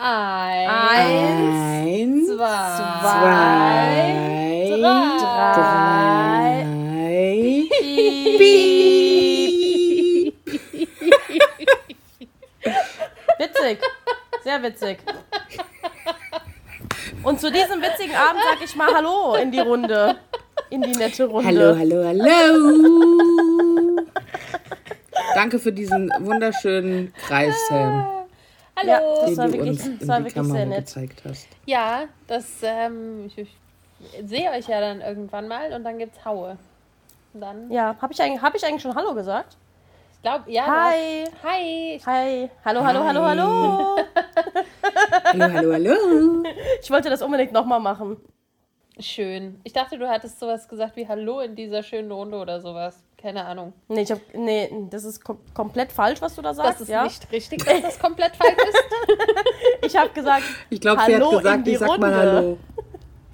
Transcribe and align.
Eins, 0.00 0.70
Eins, 0.70 2.26
zwei, 2.28 2.36
zwei, 3.00 4.14
drei. 4.78 5.18
drei. 5.18 6.66
Witzig. 13.38 13.78
Sehr 14.44 14.62
witzig. 14.62 14.98
Und 17.24 17.40
zu 17.40 17.50
diesem 17.50 17.82
witzigen 17.82 18.14
Abend 18.14 18.42
sage 18.44 18.64
ich 18.64 18.76
mal 18.76 18.94
Hallo 18.94 19.34
in 19.34 19.50
die 19.50 19.58
Runde. 19.58 20.16
In 20.70 20.82
die 20.82 20.92
nette 20.92 21.24
Runde. 21.24 21.48
Hallo, 21.48 21.76
hallo, 21.76 22.04
hallo. 22.06 22.86
Danke 25.34 25.58
für 25.58 25.72
diesen 25.72 26.08
wunderschönen 26.20 27.12
Kreis, 27.26 27.54
Sam, 27.68 28.06
Hallo. 28.80 28.90
Ja, 28.90 29.00
das 29.26 29.36
war 29.36 29.52
wirklich, 29.52 29.78
das 29.98 30.08
war 30.08 30.18
wirklich 30.18 30.34
Kamera 30.34 30.56
sehr 30.56 30.66
nett. 30.66 30.86
gezeigt 30.86 31.22
hast. 31.28 31.48
Ja, 31.66 32.04
das, 32.26 32.46
ähm, 32.62 33.26
ich, 33.26 33.38
ich 33.38 33.48
sehe 34.24 34.50
euch 34.50 34.68
ja 34.68 34.80
dann 34.80 35.00
irgendwann 35.00 35.48
mal 35.48 35.72
und 35.72 35.82
dann 35.84 35.98
gibt's 35.98 36.24
Haue. 36.24 36.56
Und 37.34 37.40
dann, 37.40 37.70
Ja, 37.70 37.96
habe 38.00 38.12
ich, 38.12 38.20
eigentlich- 38.22 38.40
hab 38.42 38.54
ich 38.54 38.64
eigentlich 38.64 38.82
schon 38.82 38.94
Hallo 38.94 39.14
gesagt? 39.14 39.56
ich 40.14 40.22
glaube, 40.22 40.50
ja. 40.50 40.66
Hi. 40.66 41.24
hast- 41.26 41.42
Hi. 41.44 42.00
Hi. 42.06 42.50
Hallo, 42.64 42.84
hallo, 42.84 43.04
hallo, 43.04 43.20
Hi. 43.22 43.28
hallo. 43.36 43.96
Hallo, 45.24 45.44
hallo, 45.52 45.72
hallo. 45.72 46.42
Ich 46.80 46.90
wollte 46.90 47.10
das 47.10 47.20
unbedingt 47.22 47.52
nochmal 47.52 47.80
machen. 47.80 48.16
Schön. 49.00 49.60
Ich 49.64 49.72
dachte, 49.72 49.96
du 49.98 50.08
hattest 50.08 50.40
sowas 50.40 50.68
gesagt 50.68 50.96
wie 50.96 51.06
Hallo 51.06 51.40
in 51.40 51.54
dieser 51.54 51.82
schönen 51.82 52.10
Runde 52.10 52.36
oder 52.38 52.60
sowas. 52.60 53.02
Keine 53.20 53.44
Ahnung. 53.44 53.72
Nee, 53.88 54.02
ich 54.02 54.10
hab, 54.10 54.20
nee 54.34 54.70
das 54.90 55.04
ist 55.04 55.24
kom 55.24 55.38
komplett 55.54 55.90
falsch, 55.92 56.20
was 56.20 56.34
du 56.34 56.42
da 56.42 56.54
sagst. 56.54 56.72
Das 56.74 56.80
ist 56.82 56.88
ja? 56.88 57.04
nicht 57.04 57.30
richtig, 57.32 57.64
dass 57.64 57.82
das 57.82 57.98
komplett 57.98 58.34
falsch 58.36 58.56
ist. 58.68 58.84
Ich 59.86 59.96
habe 59.96 60.10
gesagt, 60.10 60.42
Ich 60.70 60.80
glaube, 60.80 61.02
sie 61.06 61.14
hat 61.16 61.30
gesagt, 61.30 61.68
ich 61.68 61.78
sag 61.78 61.98
mal. 61.98 62.14
Hallo. 62.14 62.58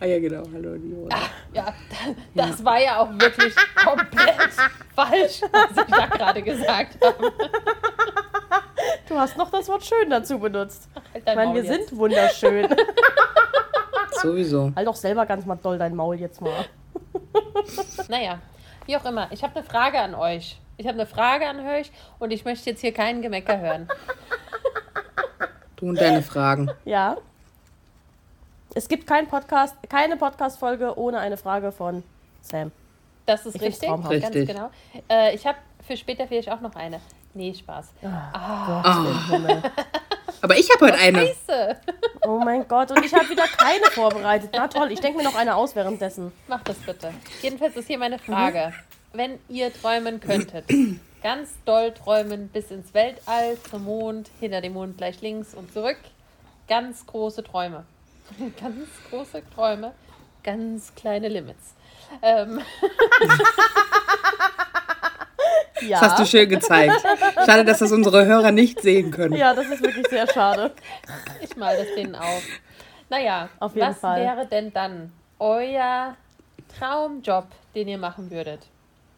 Ah 0.01 0.05
ja, 0.07 0.19
genau, 0.21 0.43
Hallo 0.53 0.75
in 0.75 0.83
die 0.91 0.95
Runde. 0.95 1.17
Ja, 1.53 1.65
da- 2.35 2.47
das 2.47 2.65
war 2.65 2.81
ja 2.81 3.01
auch 3.01 3.09
wirklich 3.13 3.55
komplett 3.83 4.53
falsch, 4.95 5.41
was 5.51 5.85
ich 5.87 5.95
da 5.95 6.07
gerade 6.07 6.43
gesagt 6.43 6.99
habe. 7.05 7.33
du 9.09 9.15
hast 9.19 9.37
noch 9.39 9.51
das 9.51 9.69
Wort 9.69 9.85
schön 9.85 10.11
dazu 10.11 10.39
benutzt. 10.39 10.89
Halt 11.13 11.25
Ich 11.27 11.35
meine, 11.35 11.55
wir 11.55 11.65
jetzt. 11.65 11.89
sind 11.89 11.99
wunderschön. 11.99 12.69
Sowieso. 14.25 14.73
halt 14.75 14.87
doch 14.87 14.97
selber 14.97 15.27
ganz 15.27 15.47
mal 15.47 15.57
doll 15.57 15.79
dein 15.79 15.95
Maul 15.95 16.17
jetzt 16.19 16.41
mal. 16.41 16.53
Naja, 18.09 18.39
wie 18.87 18.97
auch 18.97 19.05
immer. 19.05 19.29
Ich 19.33 19.43
habe 19.43 19.57
eine 19.57 19.65
Frage 19.65 19.99
an 19.99 20.15
euch. 20.15 20.61
Ich 20.77 20.87
habe 20.87 20.95
eine 20.99 21.07
Frage 21.07 21.47
an 21.49 21.61
euch 21.67 21.91
und 22.19 22.31
ich 22.31 22.45
möchte 22.45 22.71
jetzt 22.71 22.81
hier 22.81 22.93
keinen 22.93 23.23
Gemecker 23.23 23.59
hören. 23.59 23.89
Du 25.77 25.89
und 25.89 26.01
deine 26.01 26.23
Fragen. 26.23 26.71
Ja. 26.85 27.17
Es 28.75 28.89
gibt 28.89 29.07
kein 29.07 29.29
Podcast, 29.29 29.77
keine 29.89 30.17
Podcast-Folge 30.17 30.99
ohne 30.99 31.19
eine 31.19 31.37
Frage 31.37 31.73
von 31.73 32.03
Sam. 32.43 32.71
Das 33.27 33.47
ist 33.47 33.57
Ich 33.57 33.63
richtig. 33.63 33.89
traumhaft. 33.89 34.11
Ganz 34.21 34.25
Richtig. 34.35 34.49
genau. 34.49 34.71
Äh, 35.09 35.35
ich 35.35 35.47
habe 35.47 35.59
für 35.87 35.97
später 35.97 36.27
vielleicht 36.27 36.51
auch 36.51 36.61
noch 36.61 36.75
eine. 36.75 37.01
Nee, 37.33 37.55
Spaß. 37.55 37.93
Gott 38.03 38.87
im 38.87 39.31
Himmel. 39.31 39.63
Aber 40.45 40.59
ich 40.59 40.69
habe 40.71 40.85
heute 40.85 40.99
eine. 40.99 41.27
Scheiße. 41.27 41.77
Oh 42.27 42.39
mein 42.45 42.69
Gott, 42.69 42.91
und 42.91 43.03
ich 43.03 43.15
habe 43.15 43.31
wieder 43.31 43.47
keine 43.47 43.87
vorbereitet. 43.87 44.51
Na 44.53 44.69
toll, 44.69 44.93
ich 44.93 45.01
denke 45.01 45.17
mir 45.17 45.25
noch 45.25 45.37
eine 45.37 45.57
aus 45.57 45.75
währenddessen. 45.75 46.33
Mach 46.49 46.63
das 46.65 46.77
bitte. 46.77 47.15
Jedenfalls 47.41 47.75
ist 47.77 47.87
hier 47.87 47.97
meine 47.97 48.19
Frage. 48.19 48.75
Wenn 49.15 49.39
ihr 49.49 49.73
träumen 49.73 50.21
könntet, 50.21 50.67
ganz 51.23 51.49
doll 51.65 51.95
träumen 51.95 52.49
bis 52.49 52.71
ins 52.71 52.93
Weltall, 52.93 53.57
zum 53.71 53.85
Mond, 53.85 54.29
hinter 54.39 54.61
dem 54.61 54.75
Mond 54.75 54.99
gleich 54.99 55.23
links 55.23 55.55
und 55.55 55.73
zurück. 55.73 55.97
Ganz 56.69 57.07
große 57.07 57.43
Träume. 57.43 57.87
Ganz 58.61 58.87
große 59.09 59.43
Träume, 59.55 59.93
ganz 60.43 60.95
kleine 60.95 61.29
Limits. 61.29 61.75
Ähm, 62.21 62.61
Ja. 65.81 66.01
Das 66.01 66.11
hast 66.13 66.19
du 66.21 66.27
schön 66.27 66.49
gezeigt. 66.49 66.95
Schade, 67.45 67.65
dass 67.65 67.81
das 67.81 67.91
unsere 67.93 68.25
Hörer 68.25 68.53
nicht 68.53 68.81
sehen 68.81 69.11
können. 69.11 69.35
Ja, 69.35 69.53
das 69.55 69.67
ist 69.67 69.83
wirklich 69.83 70.07
sehr 70.09 70.27
schade. 70.33 70.73
ich 71.43 71.57
mal 71.57 71.77
das 71.77 71.89
denen 71.97 72.15
auf. 72.15 72.43
Naja, 73.11 73.49
Auf 73.59 73.75
jeden 73.75 73.89
was 73.89 73.99
Fall. 73.99 74.21
wäre 74.21 74.47
denn 74.47 74.73
dann 74.73 75.13
euer 75.41 76.17
Traumjob, 76.79 77.47
den 77.75 77.89
ihr 77.89 77.99
machen 77.99 78.31
würdet? 78.31 78.61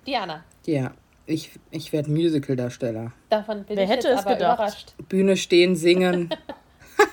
Diana, 0.07 0.45
Ja, 0.65 0.93
ich, 1.27 1.51
ich 1.71 1.93
werde 1.93 2.11
Musical-Darsteller. 2.11 3.13
davon 3.29 3.65
bin 3.65 3.77
Wer 3.77 3.85
ich 3.85 3.91
hätte 3.91 4.09
jetzt 4.09 4.21
es 4.21 4.27
aber 4.27 4.35
gedacht? 4.37 4.59
überrascht. 4.59 4.95
Bühne 5.09 5.37
stehen, 5.37 5.77
singen. 5.77 6.31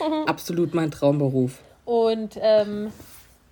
Absolut 0.26 0.74
mein 0.74 0.90
Traumberuf. 0.90 1.58
Und 1.84 2.38
ähm, 2.40 2.92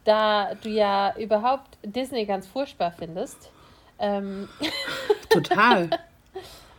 da 0.04 0.50
du 0.62 0.68
ja 0.68 1.14
überhaupt 1.18 1.78
Disney 1.82 2.26
ganz 2.26 2.46
furchtbar 2.46 2.92
findest, 2.96 3.50
ähm, 3.98 4.48
Total. 5.30 5.90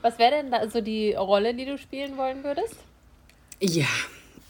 was 0.01 0.17
wäre 0.19 0.31
denn 0.31 0.51
da 0.51 0.69
so 0.69 0.81
die 0.81 1.13
Rolle, 1.13 1.53
die 1.53 1.66
du 1.66 1.78
spielen 1.78 2.17
wollen 2.17 2.44
würdest? 2.44 2.75
Ja, 3.59 3.85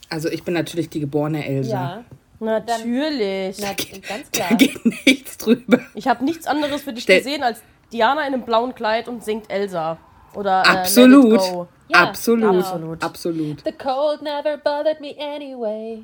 also 0.09 0.29
ich 0.29 0.43
bin 0.43 0.53
natürlich 0.53 0.89
die 0.89 0.99
geborene 0.99 1.45
Elsa. 1.45 1.71
Ja, 1.71 2.03
Natürlich. 2.39 3.57
na, 3.59 3.73
ganz 4.07 4.29
Da 4.31 4.45
klar. 4.45 4.57
geht 4.57 4.85
nichts 4.85 5.37
drüber. 5.37 5.79
Ich 5.95 6.07
habe 6.07 6.23
nichts 6.23 6.45
anderes 6.45 6.83
für 6.83 6.93
dich 6.93 7.03
Stell- 7.03 7.17
gesehen 7.19 7.41
als 7.43 7.61
Diana 7.91 8.21
in 8.27 8.33
einem 8.33 8.43
blauen 8.43 8.75
Kleid 8.75 9.07
und 9.07 9.23
singt 9.23 9.49
Elsa. 9.49 9.97
Oder 10.35 10.61
äh, 10.63 10.69
Absolut. 10.69 11.31
Let 11.31 11.41
It 11.41 11.51
Go. 11.53 11.67
Ja, 11.89 12.03
absolut. 12.03 12.41
genau. 12.51 12.59
Absolut. 12.59 13.03
Absolut. 13.03 13.63
The 13.65 13.71
cold 13.71 14.21
never 14.21 14.57
bothered 14.57 14.99
me 15.01 15.15
anyway. 15.19 16.03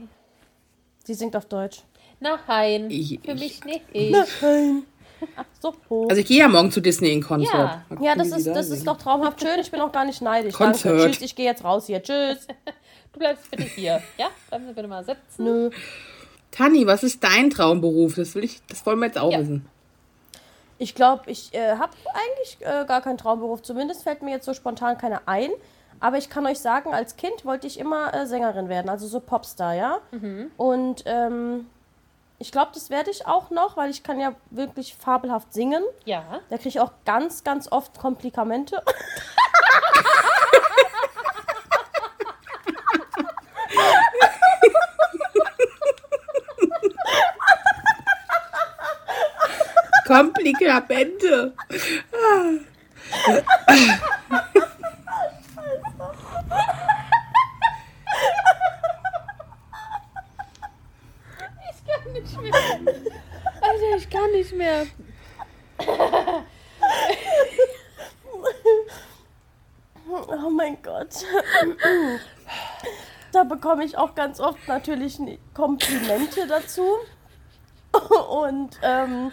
Sie 1.03 1.13
singt 1.13 1.35
auf 1.35 1.45
Deutsch. 1.45 1.81
Nein, 2.19 2.89
Ich- 2.89 3.19
für 3.23 3.35
mich 3.35 3.63
nicht. 3.65 3.83
Nein. 3.93 4.83
So. 5.61 5.73
Also 6.09 6.21
ich 6.21 6.27
gehe 6.27 6.39
ja 6.39 6.47
morgen 6.47 6.71
zu 6.71 6.81
Disney 6.81 7.11
in 7.11 7.21
Konzert. 7.23 7.53
Ja. 7.89 8.01
Ja, 8.01 8.15
das 8.15 8.27
ist, 8.29 8.47
da 8.47 8.53
das 8.53 8.69
ist 8.69 8.85
doch 8.85 8.97
traumhaft 8.97 9.39
schön. 9.41 9.59
Ich 9.59 9.71
bin 9.71 9.79
auch 9.81 9.91
gar 9.91 10.05
nicht 10.05 10.21
neidisch. 10.21 10.53
Konzert. 10.55 10.99
Danke. 10.99 11.11
Tschüss, 11.11 11.21
ich 11.21 11.35
gehe 11.35 11.45
jetzt 11.45 11.63
raus 11.63 11.87
hier. 11.87 12.01
Tschüss. 12.01 12.47
Du 13.13 13.19
bleibst 13.19 13.51
bitte 13.51 13.63
hier. 13.63 14.01
Ja, 14.17 14.29
bleiben 14.49 14.65
Sie 14.65 14.73
bitte 14.73 14.87
mal 14.87 15.03
sitzen. 15.05 15.43
Nö. 15.43 15.69
Tanni, 16.49 16.87
was 16.87 17.03
ist 17.03 17.23
dein 17.23 17.51
Traumberuf? 17.51 18.15
Das 18.15 18.33
will 18.33 18.43
ich, 18.43 18.59
das 18.67 18.83
wollen 18.87 18.97
wir 18.97 19.05
jetzt 19.05 19.19
auch 19.19 19.31
Ja. 19.31 19.39
wissen. 19.39 19.67
Ich 20.79 20.95
glaube, 20.95 21.29
ich 21.29 21.53
äh, 21.53 21.73
habe 21.77 21.93
eigentlich 22.15 22.57
äh, 22.61 22.85
gar 22.85 23.01
keinen 23.01 23.19
Traumberuf. 23.19 23.61
Zumindest 23.61 24.01
fällt 24.01 24.23
mir 24.23 24.31
jetzt 24.31 24.45
so 24.45 24.55
spontan 24.55 24.97
keiner 24.97 25.21
ein. 25.27 25.51
Aber 25.99 26.17
ich 26.17 26.27
kann 26.31 26.45
euch 26.47 26.57
sagen, 26.57 26.91
als 26.91 27.15
Kind 27.15 27.45
wollte 27.45 27.67
ich 27.67 27.79
immer 27.79 28.11
äh, 28.15 28.25
Sängerin 28.25 28.67
werden, 28.67 28.89
also 28.89 29.05
so 29.07 29.19
Popstar, 29.19 29.75
ja. 29.75 29.99
Und 30.57 31.03
ähm, 31.05 31.67
ich 32.43 32.51
glaube, 32.51 32.71
das 32.73 32.89
werde 32.89 33.09
ich 33.09 33.25
auch 33.25 33.51
noch, 33.51 33.77
weil 33.77 33.89
ich 33.89 34.03
kann 34.03 34.19
ja 34.19 34.35
wirklich 34.49 34.95
fabelhaft 34.95 35.53
singen. 35.53 35.81
Ja, 36.03 36.41
Da 36.49 36.57
kriege 36.57 36.67
ich 36.67 36.81
auch 36.81 36.91
ganz, 37.05 37.45
ganz 37.45 37.71
oft 37.71 37.97
Komplikamente. 38.01 38.83
Komplikamente. 50.05 51.53
ich 61.69 61.85
kann 61.87 62.13
nicht 62.13 62.41
mehr. 62.41 62.51
Kann 64.13 64.31
nicht 64.31 64.53
mehr. 64.53 64.85
Oh 70.07 70.49
mein 70.51 70.77
Gott. 70.81 71.25
Da 73.31 73.43
bekomme 73.43 73.83
ich 73.83 73.97
auch 73.97 74.13
ganz 74.13 74.39
oft 74.39 74.67
natürlich 74.67 75.19
Komplimente 75.55 76.45
dazu. 76.47 76.85
Und 78.29 78.77
ähm, 78.83 79.31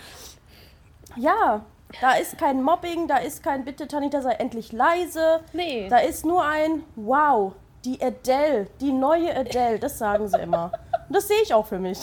ja, 1.17 1.65
da 2.01 2.13
ist 2.15 2.39
kein 2.39 2.63
Mobbing, 2.63 3.09
da 3.09 3.19
ist 3.19 3.43
kein 3.43 3.65
Bitte, 3.65 3.87
Tanita, 3.87 4.23
sei 4.23 4.33
endlich 4.33 4.73
leise. 4.73 5.41
Nee. 5.53 5.89
Da 5.91 5.99
ist 5.99 6.25
nur 6.25 6.45
ein 6.45 6.85
Wow, 6.97 7.53
die 7.85 8.03
Adele, 8.03 8.69
die 8.81 8.93
neue 8.93 9.37
Adele, 9.37 9.79
das 9.79 9.99
sagen 9.99 10.29
sie 10.29 10.39
immer. 10.39 10.73
Und 11.09 11.17
das 11.17 11.29
sehe 11.29 11.43
ich 11.43 11.53
auch 11.53 11.67
für 11.67 11.79
mich. 11.79 11.99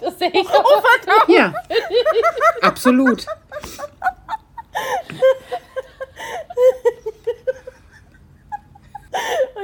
Das 0.00 0.18
sehe 0.18 0.30
ich 0.32 0.48
auch. 0.48 0.82
Ja, 1.28 1.52
absolut. 2.62 3.26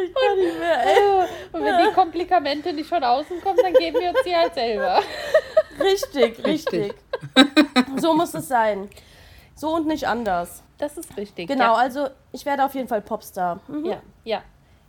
Ich 0.04 0.14
kann 0.14 0.38
nicht 0.38 0.58
mehr, 0.58 0.86
ey. 0.86 1.28
Und 1.52 1.64
wenn 1.64 1.86
die 1.88 1.92
Komplikamente 1.94 2.72
nicht 2.72 2.88
von 2.88 3.04
außen 3.04 3.40
kommen, 3.42 3.58
dann 3.62 3.74
geben 3.74 4.00
wir 4.00 4.10
uns 4.10 4.18
die 4.24 4.34
halt 4.34 4.54
selber. 4.54 5.00
Richtig, 5.78 6.44
Richtig. 6.44 6.46
richtig. 6.46 6.94
So 8.00 8.14
muss 8.14 8.34
es 8.34 8.48
sein. 8.48 8.88
So 9.54 9.74
und 9.76 9.86
nicht 9.86 10.06
anders. 10.08 10.62
Das 10.78 10.96
ist 10.96 11.16
richtig. 11.16 11.48
Genau, 11.48 11.74
also 11.74 12.08
ich 12.32 12.44
werde 12.46 12.64
auf 12.64 12.74
jeden 12.74 12.88
Fall 12.88 13.02
Popstar. 13.02 13.60
Mhm. 13.68 13.84
Ja, 13.86 14.02
ja. 14.24 14.42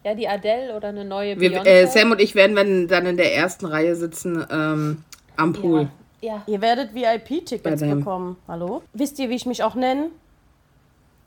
Ja, 0.05 0.15
die 0.15 0.27
Adele 0.27 0.75
oder 0.75 0.89
eine 0.89 1.05
neue 1.05 1.39
Wir, 1.39 1.51
Beyoncé. 1.61 1.65
äh, 1.67 1.87
Sam 1.87 2.11
und 2.11 2.19
ich 2.19 2.35
werden 2.35 2.57
wenn, 2.57 2.89
dann 2.89 3.05
in 3.05 3.15
der 3.15 3.35
ersten 3.35 3.65
Reihe 3.65 3.95
sitzen 3.95 4.45
ähm, 4.51 5.03
am 5.37 5.53
Pool. 5.53 5.89
ja. 6.21 6.35
ja. 6.35 6.43
Ihr 6.47 6.61
werdet 6.61 6.93
VIP-Tickets 6.93 7.81
bekommen. 7.81 8.37
Hallo? 8.47 8.81
Wisst 8.93 9.19
ihr, 9.19 9.29
wie 9.29 9.35
ich 9.35 9.45
mich 9.45 9.63
auch 9.63 9.75
nenne? 9.75 10.09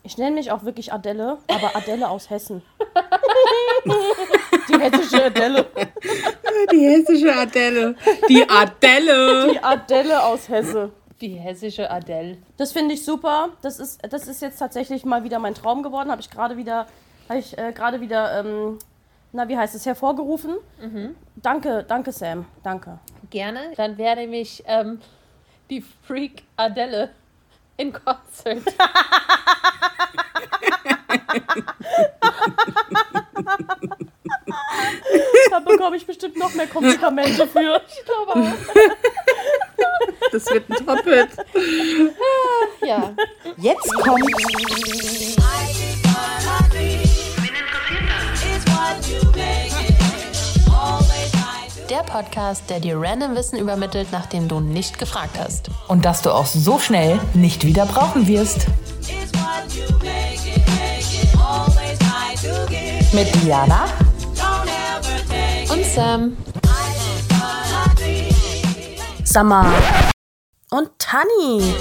Ich 0.02 0.16
nenne 0.18 0.36
mich 0.36 0.52
auch 0.52 0.62
wirklich 0.62 0.92
Adele, 0.92 1.38
aber 1.48 1.74
Adele 1.74 2.08
aus 2.08 2.30
Hessen. 2.30 2.62
Die 4.68 4.78
hessische 4.80 5.24
Adele. 5.24 5.66
Die 6.72 6.78
hessische 6.78 7.34
Adele. 7.34 7.96
Die 8.28 8.48
Adele. 8.48 9.50
Die 9.52 9.62
Adele 9.62 10.22
aus 10.22 10.48
Hesse. 10.48 10.90
Die 11.20 11.34
hessische 11.34 11.90
Adele. 11.90 12.38
Das 12.56 12.72
finde 12.72 12.94
ich 12.94 13.04
super. 13.04 13.48
Das 13.62 13.80
ist, 13.80 14.00
das 14.08 14.28
ist 14.28 14.42
jetzt 14.42 14.58
tatsächlich 14.58 15.04
mal 15.04 15.24
wieder 15.24 15.40
mein 15.40 15.54
Traum 15.54 15.82
geworden. 15.82 16.10
Habe 16.10 16.20
ich 16.20 16.30
gerade 16.30 16.56
wieder, 16.56 16.86
habe 17.28 17.38
ich 17.40 17.58
äh, 17.58 17.72
gerade 17.72 18.00
wieder, 18.00 18.40
ähm, 18.44 18.78
na 19.32 19.48
wie 19.48 19.56
heißt 19.56 19.74
es, 19.74 19.86
hervorgerufen. 19.86 20.56
Danke, 21.36 21.84
danke 21.86 22.12
Sam, 22.12 22.44
danke. 22.62 22.98
Gerne. 23.30 23.72
Dann 23.76 23.98
wäre 23.98 24.16
nämlich 24.16 24.62
ähm, 24.66 25.00
die 25.70 25.84
Freak 26.06 26.42
Adele 26.56 27.10
in 27.76 27.92
Concert. 27.92 28.62
Da 35.50 35.60
bekomme 35.60 35.96
ich 35.96 36.06
bestimmt 36.06 36.36
noch 36.36 36.52
mehr 36.54 36.66
Kompliment 36.66 37.34
für. 37.36 37.80
Ich 37.88 38.04
glaube 38.04 38.34
auch. 38.34 38.52
Das 40.32 40.50
wird 40.50 40.68
ein 40.68 40.86
Top-Hit. 40.86 41.28
Ja. 42.82 43.14
Jetzt 43.56 43.92
kommt 43.94 44.22
Podcast, 52.06 52.70
der 52.70 52.80
dir 52.80 52.98
random 52.98 53.34
Wissen 53.34 53.58
übermittelt, 53.58 54.08
nachdem 54.12 54.48
du 54.48 54.60
nicht 54.60 54.98
gefragt 54.98 55.38
hast. 55.38 55.68
Und 55.88 56.04
das 56.04 56.22
du 56.22 56.30
auch 56.30 56.46
so 56.46 56.78
schnell 56.78 57.20
nicht 57.34 57.66
wieder 57.66 57.84
brauchen 57.84 58.26
wirst. 58.26 58.66
Mit 63.12 63.34
Diana 63.42 63.84
Und 65.70 65.84
Sam. 65.84 66.36
Summer 69.24 69.66
und 70.70 70.88
Tani. 70.98 71.74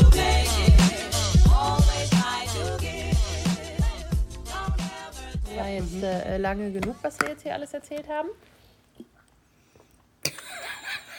War 5.55 5.69
jetzt 5.69 6.03
äh, 6.03 6.37
lange 6.37 6.71
genug, 6.71 6.95
was 7.01 7.17
wir 7.21 7.29
jetzt 7.29 7.43
hier 7.43 7.53
alles 7.53 7.73
erzählt 7.73 8.09
haben. 8.09 8.27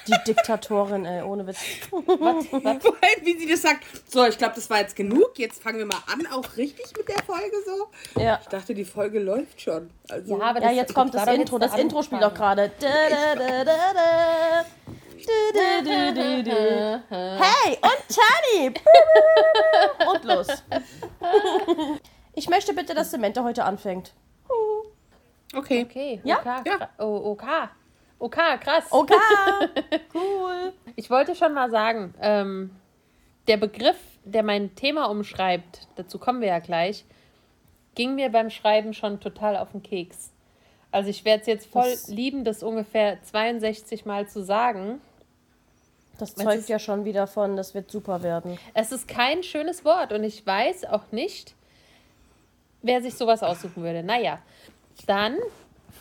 Die 0.06 0.14
Diktatorin, 0.26 1.04
ey, 1.04 1.22
ohne 1.22 1.46
Witz. 1.46 1.58
Was? 1.90 2.46
Was? 2.52 2.84
Wie 3.22 3.38
sie 3.38 3.48
das 3.48 3.62
sagt. 3.62 3.84
So, 4.08 4.24
ich 4.26 4.38
glaube, 4.38 4.54
das 4.54 4.70
war 4.70 4.78
jetzt 4.78 4.94
genug. 4.94 5.38
Jetzt 5.38 5.62
fangen 5.62 5.78
wir 5.78 5.86
mal 5.86 6.02
an, 6.12 6.26
auch 6.32 6.56
richtig 6.56 6.96
mit 6.96 7.08
der 7.08 7.22
Folge 7.24 7.56
so. 7.64 8.20
Ja. 8.20 8.38
Ich 8.42 8.48
dachte, 8.48 8.74
die 8.74 8.84
Folge 8.84 9.18
läuft 9.18 9.60
schon. 9.60 9.90
Also, 10.08 10.38
Ja, 10.38 10.44
aber 10.44 10.62
Ja, 10.62 10.70
jetzt 10.70 10.94
kommt 10.94 11.14
das 11.14 11.26
Intro. 11.26 11.58
Das 11.58 11.76
Intro 11.76 12.02
spielt 12.02 12.22
auch 12.22 12.34
gerade. 12.34 12.70
Hey, 17.08 17.78
und 17.82 18.04
Tani! 18.08 18.74
Und 20.10 20.24
los. 20.24 20.46
Ich 22.34 22.48
möchte 22.48 22.72
bitte, 22.74 22.94
dass 22.94 23.10
Samantha 23.10 23.42
heute 23.42 23.64
anfängt. 23.64 24.12
okay. 25.54 25.84
Okay. 25.88 26.20
Ja? 26.22 26.38
OK, 26.38 26.66
Ja. 26.66 26.88
Oh, 26.98 27.32
OK. 27.32 27.44
OK, 28.18 28.36
krass. 28.60 28.84
Okay. 28.90 29.14
Cool. 30.14 30.72
Ich 30.96 31.10
wollte 31.10 31.34
schon 31.34 31.52
mal 31.52 31.70
sagen, 31.70 32.14
ähm, 32.20 32.70
der 33.48 33.58
Begriff, 33.58 33.98
der 34.24 34.42
mein 34.42 34.74
Thema 34.74 35.06
umschreibt, 35.06 35.86
dazu 35.96 36.18
kommen 36.18 36.40
wir 36.40 36.48
ja 36.48 36.58
gleich, 36.58 37.04
ging 37.94 38.14
mir 38.14 38.30
beim 38.30 38.48
Schreiben 38.50 38.94
schon 38.94 39.20
total 39.20 39.56
auf 39.56 39.72
den 39.72 39.82
Keks. 39.82 40.30
Also 40.90 41.10
ich 41.10 41.24
werde 41.26 41.42
es 41.42 41.46
jetzt 41.46 41.66
voll 41.70 41.90
Das- 41.90 42.08
lieben, 42.08 42.44
das 42.44 42.62
ungefähr 42.62 43.22
62 43.22 44.06
Mal 44.06 44.26
zu 44.28 44.42
sagen. 44.42 45.00
Das 46.18 46.34
zeugt 46.34 46.60
ist- 46.60 46.68
ja 46.70 46.78
schon 46.78 47.04
wieder 47.04 47.26
von, 47.26 47.56
das 47.56 47.74
wird 47.74 47.90
super 47.90 48.22
werden. 48.22 48.58
Es 48.72 48.90
ist 48.92 49.06
kein 49.06 49.42
schönes 49.42 49.84
Wort 49.84 50.12
und 50.14 50.24
ich 50.24 50.46
weiß 50.46 50.86
auch 50.86 51.12
nicht, 51.12 51.54
wer 52.80 53.02
sich 53.02 53.14
sowas 53.14 53.42
aussuchen 53.42 53.82
würde. 53.82 54.02
Naja, 54.02 54.38
dann 55.06 55.36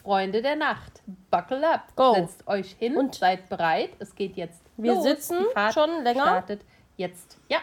Freunde 0.05 0.43
der 0.43 0.55
Nacht. 0.55 1.01
Buckle 1.31 1.67
up. 1.67 1.95
Go. 1.95 2.13
Setzt 2.13 2.47
euch 2.47 2.73
hin 2.77 2.95
und 2.95 3.15
seid 3.15 3.49
bereit. 3.49 3.89
Es 3.97 4.13
geht 4.13 4.35
jetzt 4.35 4.61
Wir 4.77 4.93
los. 4.93 5.03
sitzen 5.03 5.37
Die 5.39 5.53
Fahrt 5.53 5.73
schon 5.73 6.03
länger? 6.03 6.21
Startet 6.21 6.61
jetzt. 6.95 7.39
Ja, 7.49 7.57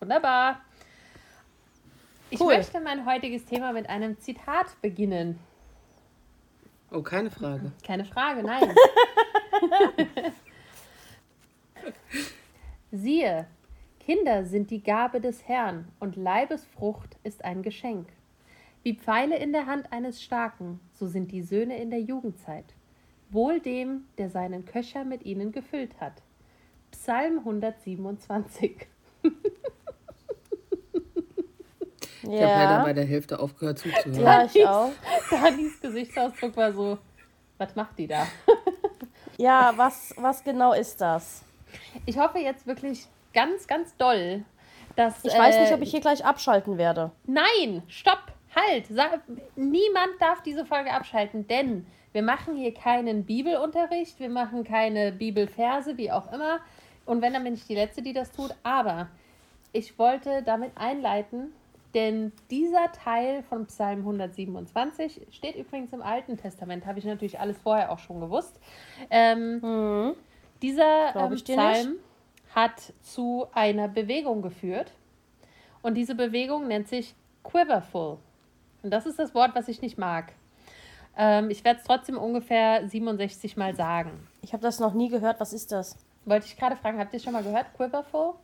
wunderbar. 0.00 0.58
Ich 2.30 2.40
Cool. 2.40 2.56
möchte 2.56 2.80
mein 2.80 3.06
heutiges 3.06 3.44
Thema 3.44 3.72
mit 3.72 3.88
einem 3.88 4.18
Zitat 4.18 4.66
beginnen. 4.82 5.38
Oh, 6.90 7.00
keine 7.00 7.30
Frage. 7.30 7.70
Keine 7.86 8.04
Frage, 8.04 8.42
nein. 8.42 8.74
Siehe, 12.90 13.46
Kinder 14.00 14.44
sind 14.44 14.70
die 14.72 14.82
Gabe 14.82 15.20
des 15.20 15.46
Herrn 15.46 15.86
und 16.00 16.16
Leibesfrucht 16.16 17.16
ist 17.22 17.44
ein 17.44 17.62
Geschenk. 17.62 18.08
Wie 18.84 18.94
Pfeile 18.94 19.36
in 19.38 19.52
der 19.52 19.66
Hand 19.66 19.92
eines 19.92 20.22
Starken, 20.22 20.78
so 20.92 21.06
sind 21.06 21.32
die 21.32 21.42
Söhne 21.42 21.78
in 21.78 21.90
der 21.90 22.00
Jugendzeit. 22.00 22.66
Wohl 23.30 23.58
dem, 23.58 24.04
der 24.18 24.28
seinen 24.28 24.66
Köcher 24.66 25.04
mit 25.04 25.24
ihnen 25.24 25.52
gefüllt 25.52 25.98
hat. 26.00 26.12
Psalm 26.90 27.38
127. 27.38 28.76
Ich 29.22 29.32
habe 32.30 32.32
leider 32.32 32.76
Ja. 32.76 32.82
bei 32.82 32.92
der 32.92 33.06
Hälfte 33.06 33.40
aufgehört 33.40 33.78
zuzuhören. 33.78 34.20
Ja, 34.22 34.44
ich 34.44 34.66
auch. 34.66 34.92
Danis 35.30 35.80
Gesichtsausdruck 35.80 36.54
war 36.56 36.72
so, 36.72 36.98
was 37.58 37.74
macht 37.74 37.98
die 37.98 38.06
da? 38.06 38.26
Ja, 39.36 39.72
was, 39.74 40.14
was 40.16 40.44
genau 40.44 40.74
ist 40.74 41.00
das? 41.00 41.42
Ich 42.06 42.16
hoffe 42.18 42.38
jetzt 42.38 42.68
wirklich 42.68 43.08
ganz, 43.32 43.66
ganz 43.66 43.96
doll, 43.96 44.44
dass. 44.94 45.24
Ich 45.24 45.36
weiß 45.36 45.58
nicht, 45.58 45.72
äh, 45.72 45.74
ob 45.74 45.82
ich 45.82 45.90
hier 45.90 46.00
gleich 46.00 46.24
abschalten 46.24 46.78
werde. 46.78 47.10
Nein, 47.26 47.82
stopp, 47.88 48.23
halt. 48.54 48.86
Sag, 48.88 49.20
niemand 49.56 50.12
darf 50.20 50.42
diese 50.42 50.64
Folge 50.64 50.92
abschalten, 50.92 51.46
denn 51.46 51.86
wir 52.12 52.22
machen 52.22 52.56
hier 52.56 52.72
keinen 52.72 53.24
Bibelunterricht, 53.24 54.20
wir 54.20 54.28
machen 54.28 54.64
keine 54.64 55.12
Bibelverse, 55.12 55.96
wie 55.96 56.12
auch 56.12 56.32
immer. 56.32 56.60
Und 57.06 57.22
wenn, 57.22 57.32
dann 57.32 57.44
bin 57.44 57.54
ich 57.54 57.66
die 57.66 57.74
Letzte, 57.74 58.02
die 58.02 58.12
das 58.12 58.30
tut. 58.32 58.54
Aber 58.62 59.08
ich 59.72 59.98
wollte 59.98 60.42
damit 60.42 60.72
einleiten, 60.76 61.52
denn 61.94 62.32
dieser 62.50 62.90
Teil 62.92 63.42
von 63.44 63.66
Psalm 63.66 64.00
127 64.00 65.28
steht 65.30 65.56
übrigens 65.56 65.92
im 65.92 66.02
Alten 66.02 66.36
Testament, 66.36 66.86
habe 66.86 66.98
ich 66.98 67.04
natürlich 67.04 67.38
alles 67.38 67.58
vorher 67.58 67.90
auch 67.92 67.98
schon 67.98 68.20
gewusst. 68.20 68.58
Ähm, 69.10 70.14
Dieser 70.60 71.12
Glaub 71.12 71.30
ähm, 71.30 71.36
Psalm 71.36 71.96
hat 72.54 72.92
zu 73.02 73.46
einer 73.52 73.88
Bewegung 73.88 74.42
geführt. 74.42 74.92
Und 75.82 75.94
diese 75.94 76.14
Bewegung 76.14 76.68
nennt 76.68 76.88
sich 76.88 77.14
Quiverful. 77.42 78.18
Und 78.84 78.90
das 78.90 79.06
ist 79.06 79.18
das 79.18 79.34
Wort, 79.34 79.54
was 79.54 79.66
ich 79.68 79.80
nicht 79.80 79.96
mag. 79.96 80.32
Ähm, 81.16 81.48
ich 81.50 81.64
werde 81.64 81.80
es 81.80 81.86
trotzdem 81.86 82.18
ungefähr 82.18 82.86
67 82.86 83.56
Mal 83.56 83.74
sagen. 83.74 84.10
Ich 84.42 84.52
habe 84.52 84.62
das 84.62 84.78
noch 84.78 84.92
nie 84.92 85.08
gehört. 85.08 85.40
Was 85.40 85.54
ist 85.54 85.72
das? 85.72 85.96
Wollte 86.26 86.46
ich 86.46 86.56
gerade 86.56 86.76
fragen, 86.76 86.98
habt 86.98 87.12
ihr 87.14 87.16
es 87.16 87.24
schon 87.24 87.32
mal 87.32 87.42
gehört? 87.42 87.66
Quiverful? 87.76 88.34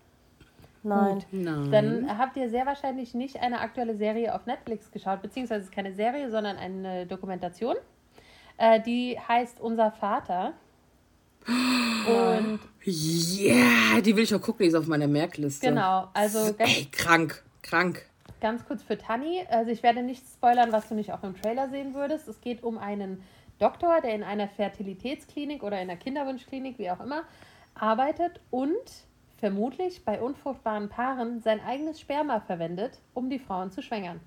Nein. 0.82 1.22
Nein. 1.30 1.70
Dann 1.70 2.18
habt 2.18 2.38
ihr 2.38 2.48
sehr 2.48 2.64
wahrscheinlich 2.64 3.12
nicht 3.12 3.40
eine 3.42 3.60
aktuelle 3.60 3.96
Serie 3.96 4.34
auf 4.34 4.46
Netflix 4.46 4.90
geschaut, 4.90 5.20
beziehungsweise 5.20 5.60
es 5.60 5.66
ist 5.66 5.74
keine 5.74 5.92
Serie, 5.92 6.30
sondern 6.30 6.56
eine 6.56 7.04
Dokumentation. 7.04 7.76
Äh, 8.56 8.80
die 8.80 9.18
heißt 9.28 9.60
Unser 9.60 9.92
Vater. 9.92 10.54
Und 11.46 12.60
Ja, 12.82 14.00
die 14.00 14.16
will 14.16 14.24
ich 14.24 14.34
auch 14.34 14.40
gucken, 14.40 14.64
die 14.64 14.68
ist 14.68 14.74
auf 14.74 14.86
meiner 14.86 15.06
Merkliste. 15.06 15.68
genau, 15.68 16.08
also 16.14 16.54
ganz, 16.54 16.70
Ey, 16.70 16.86
krank, 16.90 17.42
krank. 17.62 18.06
Ganz 18.40 18.64
kurz 18.66 18.82
für 18.82 18.98
Tanni. 18.98 19.44
Also 19.50 19.70
ich 19.70 19.82
werde 19.82 20.02
nicht 20.02 20.24
spoilern, 20.26 20.72
was 20.72 20.88
du 20.88 20.94
nicht 20.94 21.12
auch 21.12 21.22
im 21.22 21.40
Trailer 21.40 21.68
sehen 21.68 21.94
würdest. 21.94 22.28
Es 22.28 22.40
geht 22.40 22.62
um 22.62 22.78
einen 22.78 23.22
Doktor, 23.58 24.00
der 24.00 24.14
in 24.14 24.22
einer 24.22 24.48
Fertilitätsklinik 24.48 25.62
oder 25.62 25.80
in 25.80 25.90
einer 25.90 25.98
Kinderwunschklinik, 25.98 26.78
wie 26.78 26.90
auch 26.90 27.00
immer, 27.00 27.22
arbeitet 27.74 28.40
und 28.50 28.74
vermutlich 29.38 30.04
bei 30.04 30.20
unfruchtbaren 30.20 30.88
Paaren 30.88 31.40
sein 31.40 31.60
eigenes 31.64 32.00
Sperma 32.00 32.40
verwendet, 32.40 33.00
um 33.14 33.30
die 33.30 33.38
Frauen 33.38 33.70
zu 33.70 33.82
schwängern. 33.82 34.20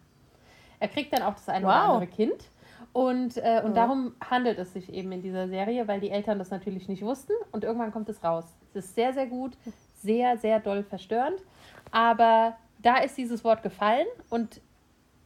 Er 0.79 0.88
kriegt 0.88 1.13
dann 1.13 1.22
auch 1.24 1.34
das 1.36 1.50
eine 1.50 1.65
oder 1.65 1.75
Wow. 1.75 1.93
andere 1.96 2.08
Kind. 2.08 2.50
Und, 2.91 3.38
äh, 3.38 3.62
und 3.63 3.75
darum 3.75 4.13
handelt 4.29 4.60
es 4.60 4.74
sich 4.74 4.91
eben 4.93 5.12
in 5.12 5.22
dieser 5.22 5.48
Serie, 5.48 5.88
weil 5.88 6.00
die 6.00 6.10
Eltern 6.12 6.38
das 6.38 6.51
natürlich 6.51 6.88
nicht 6.88 7.01
wussten 7.01 7.32
und 7.51 7.63
irgendwann 7.63 7.91
kommt 7.91 8.10
es 8.10 8.24
raus. 8.24 8.46
Es 8.74 8.86
ist 8.86 8.96
sehr, 8.96 9.13
sehr 9.13 9.25
gut, 9.27 9.53
sehr, 10.01 10.38
sehr 10.38 10.60
doll 10.60 10.84
verstörend. 10.84 11.39
Aber 11.91 12.55
da 12.84 12.98
ist 12.98 13.18
dieses 13.18 13.44
Wort 13.44 13.63
gefallen 13.63 14.06
und 14.30 14.62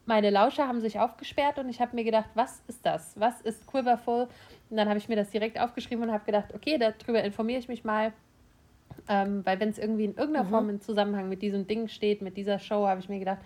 meine 0.06 0.30
Lauscher 0.30 0.68
haben 0.68 0.80
sich 0.80 1.00
aufgesperrt 1.00 1.60
und 1.60 1.68
ich 1.68 1.82
habe 1.82 1.94
mir 1.96 2.06
gedacht, 2.06 2.30
was 2.34 2.62
ist 2.68 2.86
das? 2.86 3.20
Was 3.20 3.42
ist 3.42 3.68
Quiverful? 3.68 4.30
Und 4.70 4.78
dann 4.78 4.88
habe 4.88 4.98
ich 4.98 5.10
mir 5.10 5.18
das 5.18 5.30
direkt 5.32 5.60
aufgeschrieben 5.60 6.06
und 6.06 6.12
habe 6.14 6.24
gedacht, 6.24 6.54
okay, 6.54 6.78
darüber 6.78 7.22
informiere 7.24 7.60
ich 7.60 7.68
mich 7.68 7.84
mal. 7.84 8.14
Ähm, 9.10 9.46
weil 9.46 9.60
wenn 9.60 9.70
es 9.70 9.78
irgendwie 9.78 10.06
in 10.06 10.16
irgendeiner 10.16 10.46
Mhm. 10.46 10.50
Form 10.50 10.70
in 10.70 10.82
Zusammenhang 10.82 11.28
mit 11.28 11.42
diesem 11.42 11.68
Ding 11.68 11.90
steht, 11.90 12.22
mit 12.22 12.38
dieser 12.38 12.58
Show, 12.60 12.88
habe 12.88 13.02
ich 13.02 13.10
mir 13.10 13.20
gedacht, 13.20 13.40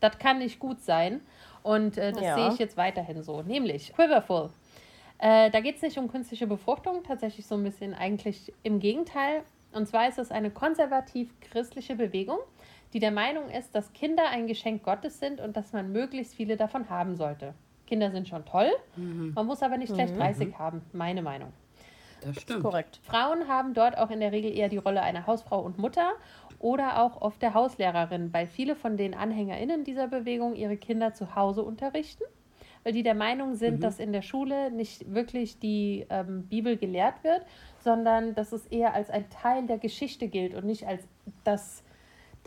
das 0.00 0.18
kann 0.18 0.38
nicht 0.38 0.58
gut 0.60 0.80
sein. 0.80 1.20
Und 1.62 1.98
äh, 1.98 2.12
das 2.12 2.22
Ja. 2.24 2.34
sehe 2.36 2.48
ich 2.48 2.58
jetzt 2.58 2.76
weiterhin 2.78 3.22
so. 3.22 3.42
Nämlich 3.42 3.92
Quiverful. 3.94 4.50
Äh, 5.18 5.50
da 5.50 5.60
geht 5.60 5.76
es 5.76 5.82
nicht 5.82 5.98
um 5.98 6.08
künstliche 6.08 6.46
Befruchtung, 6.46 7.02
tatsächlich 7.02 7.46
so 7.46 7.56
ein 7.56 7.64
bisschen 7.64 7.92
eigentlich 7.92 8.52
im 8.62 8.78
Gegenteil. 8.80 9.42
Und 9.72 9.86
zwar 9.86 10.08
ist 10.08 10.18
es 10.18 10.30
eine 10.30 10.50
konservativ-christliche 10.50 11.96
Bewegung, 11.96 12.38
die 12.92 13.00
der 13.00 13.10
Meinung 13.10 13.50
ist, 13.50 13.74
dass 13.74 13.92
Kinder 13.92 14.28
ein 14.30 14.46
Geschenk 14.46 14.82
Gottes 14.82 15.18
sind 15.18 15.40
und 15.40 15.56
dass 15.56 15.72
man 15.72 15.92
möglichst 15.92 16.34
viele 16.34 16.56
davon 16.56 16.88
haben 16.88 17.16
sollte. 17.16 17.54
Kinder 17.86 18.10
sind 18.10 18.28
schon 18.28 18.44
toll, 18.44 18.70
man 18.96 19.46
muss 19.46 19.62
aber 19.62 19.78
nicht 19.78 19.94
gleich 19.94 20.12
30 20.12 20.58
haben, 20.58 20.82
meine 20.92 21.22
Meinung. 21.22 21.52
Das 22.20 22.40
stimmt. 22.40 22.62
Korrekt. 22.62 23.00
Frauen 23.02 23.48
haben 23.48 23.74
dort 23.74 23.96
auch 23.96 24.10
in 24.10 24.20
der 24.20 24.32
Regel 24.32 24.56
eher 24.56 24.68
die 24.68 24.76
Rolle 24.76 25.02
einer 25.02 25.26
Hausfrau 25.26 25.60
und 25.60 25.78
Mutter 25.78 26.12
oder 26.58 27.02
auch 27.02 27.20
oft 27.20 27.40
der 27.40 27.54
Hauslehrerin, 27.54 28.32
weil 28.32 28.46
viele 28.46 28.74
von 28.74 28.96
den 28.96 29.14
AnhängerInnen 29.14 29.84
dieser 29.84 30.08
Bewegung 30.08 30.54
ihre 30.56 30.76
Kinder 30.76 31.14
zu 31.14 31.36
Hause 31.36 31.62
unterrichten, 31.62 32.24
weil 32.82 32.92
die 32.92 33.02
der 33.02 33.14
Meinung 33.14 33.54
sind, 33.54 33.82
dass 33.82 34.00
in 34.00 34.12
der 34.12 34.22
Schule 34.22 34.70
nicht 34.70 35.12
wirklich 35.14 35.58
die 35.58 36.06
ähm, 36.10 36.46
Bibel 36.48 36.76
gelehrt 36.76 37.22
wird, 37.22 37.42
sondern 37.78 38.34
dass 38.34 38.52
es 38.52 38.66
eher 38.66 38.94
als 38.94 39.10
ein 39.10 39.30
Teil 39.30 39.66
der 39.66 39.78
Geschichte 39.78 40.28
gilt 40.28 40.54
und 40.54 40.66
nicht 40.66 40.86
als 40.86 41.06
das, 41.44 41.84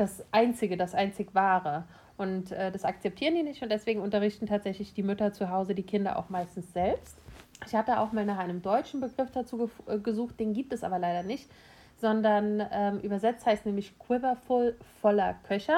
das 0.02 0.24
Einzige, 0.32 0.78
das 0.78 0.94
Einzig 0.96 1.34
Wahre. 1.34 1.84
Und 2.18 2.52
äh, 2.52 2.72
das 2.72 2.84
akzeptieren 2.84 3.36
die 3.36 3.44
nicht 3.44 3.64
und 3.64 3.70
deswegen 3.72 4.02
unterrichten 4.02 4.46
tatsächlich 4.46 4.94
die 4.94 5.04
Mütter 5.04 5.32
zu 5.34 5.50
Hause 5.50 5.74
die 5.74 5.84
Kinder 5.84 6.18
auch 6.20 6.30
meistens 6.30 6.72
selbst. 6.74 7.18
Ich 7.66 7.76
hatte 7.76 8.00
auch 8.00 8.12
mal 8.12 8.26
nach 8.26 8.38
einem 8.38 8.62
deutschen 8.62 9.00
Begriff 9.02 9.32
dazu 9.32 9.58
gef- 9.58 9.92
äh, 9.96 10.00
gesucht, 10.00 10.40
den 10.40 10.54
gibt 10.54 10.74
es 10.74 10.84
aber 10.84 11.00
leider 11.00 11.24
nicht, 11.24 11.50
sondern 11.98 12.64
ähm, 12.72 13.00
übersetzt 13.00 13.46
heißt 13.46 13.66
nämlich 13.66 13.98
Quiverful 14.00 14.76
voller 15.02 15.36
Köcher. 15.48 15.78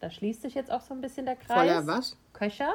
Da 0.00 0.10
schließt 0.10 0.42
sich 0.42 0.54
jetzt 0.54 0.70
auch 0.72 0.80
so 0.80 0.94
ein 0.94 1.00
bisschen 1.00 1.26
der 1.26 1.36
Kreis. 1.36 1.56
Voller 1.58 1.86
was? 1.86 2.16
Köcher. 2.32 2.72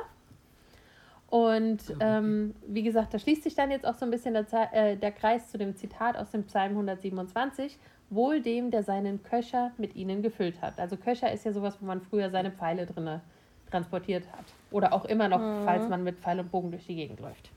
Und 1.29 1.79
ähm, 2.01 2.53
wie 2.67 2.83
gesagt, 2.83 3.13
da 3.13 3.19
schließt 3.19 3.43
sich 3.43 3.55
dann 3.55 3.71
jetzt 3.71 3.86
auch 3.86 3.95
so 3.95 4.03
ein 4.05 4.12
bisschen 4.12 4.33
der, 4.33 4.45
äh, 4.74 4.98
der 4.98 5.12
Kreis 5.13 5.50
zu 5.50 5.57
dem 5.57 5.75
Zitat 5.77 6.17
aus 6.17 6.31
dem 6.31 6.43
Psalm 6.43 6.71
127. 6.71 7.77
Wohl 8.11 8.41
dem, 8.41 8.69
der 8.69 8.83
seinen 8.83 9.23
Köcher 9.23 9.71
mit 9.77 9.95
ihnen 9.95 10.21
gefüllt 10.21 10.61
hat. 10.61 10.79
Also 10.79 10.97
Köcher 10.97 11.31
ist 11.31 11.45
ja 11.45 11.53
sowas, 11.53 11.77
wo 11.79 11.85
man 11.85 12.01
früher 12.01 12.29
seine 12.29 12.51
Pfeile 12.51 12.85
drinne 12.85 13.21
transportiert 13.71 14.25
hat. 14.33 14.45
Oder 14.69 14.93
auch 14.93 15.05
immer 15.05 15.29
noch, 15.29 15.39
falls 15.65 15.87
man 15.87 16.03
mit 16.03 16.19
Pfeil 16.19 16.41
und 16.41 16.51
Bogen 16.51 16.71
durch 16.71 16.85
die 16.85 16.95
Gegend 16.95 17.21
läuft. 17.21 17.49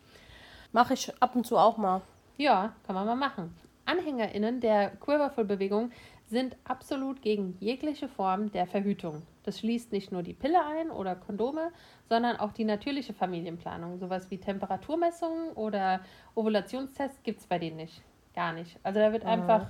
Mache 0.73 0.94
ich 0.94 1.12
ab 1.20 1.34
und 1.34 1.44
zu 1.44 1.58
auch 1.58 1.76
mal. 1.76 2.02
Ja, 2.37 2.73
kann 2.87 2.94
man 2.94 3.04
mal 3.06 3.16
machen. 3.16 3.54
AnhängerInnen 3.84 4.61
der 4.61 4.90
Quiverful-Bewegung 4.90 5.90
sind 6.26 6.56
absolut 6.64 7.20
gegen 7.20 7.56
jegliche 7.61 8.08
Form 8.08 8.50
der 8.50 8.66
Verhütung. 8.66 9.23
Das 9.42 9.58
schließt 9.58 9.92
nicht 9.92 10.11
nur 10.11 10.23
die 10.23 10.32
Pille 10.32 10.64
ein 10.64 10.90
oder 10.90 11.16
Kondome, 11.16 11.70
sondern 12.08 12.37
auch 12.37 12.52
die 12.52 12.64
natürliche 12.64 13.12
Familienplanung. 13.12 13.99
Sowas 13.99 14.30
wie 14.30 14.38
Temperaturmessungen 14.38 15.52
oder 15.52 16.00
Ovulationstests 16.34 17.23
gibt 17.23 17.40
es 17.40 17.46
bei 17.46 17.58
denen 17.58 17.76
nicht. 17.76 18.02
Gar 18.34 18.54
nicht. 18.54 18.78
Also 18.82 19.00
da 19.00 19.12
wird 19.12 19.25
einfach 19.25 19.66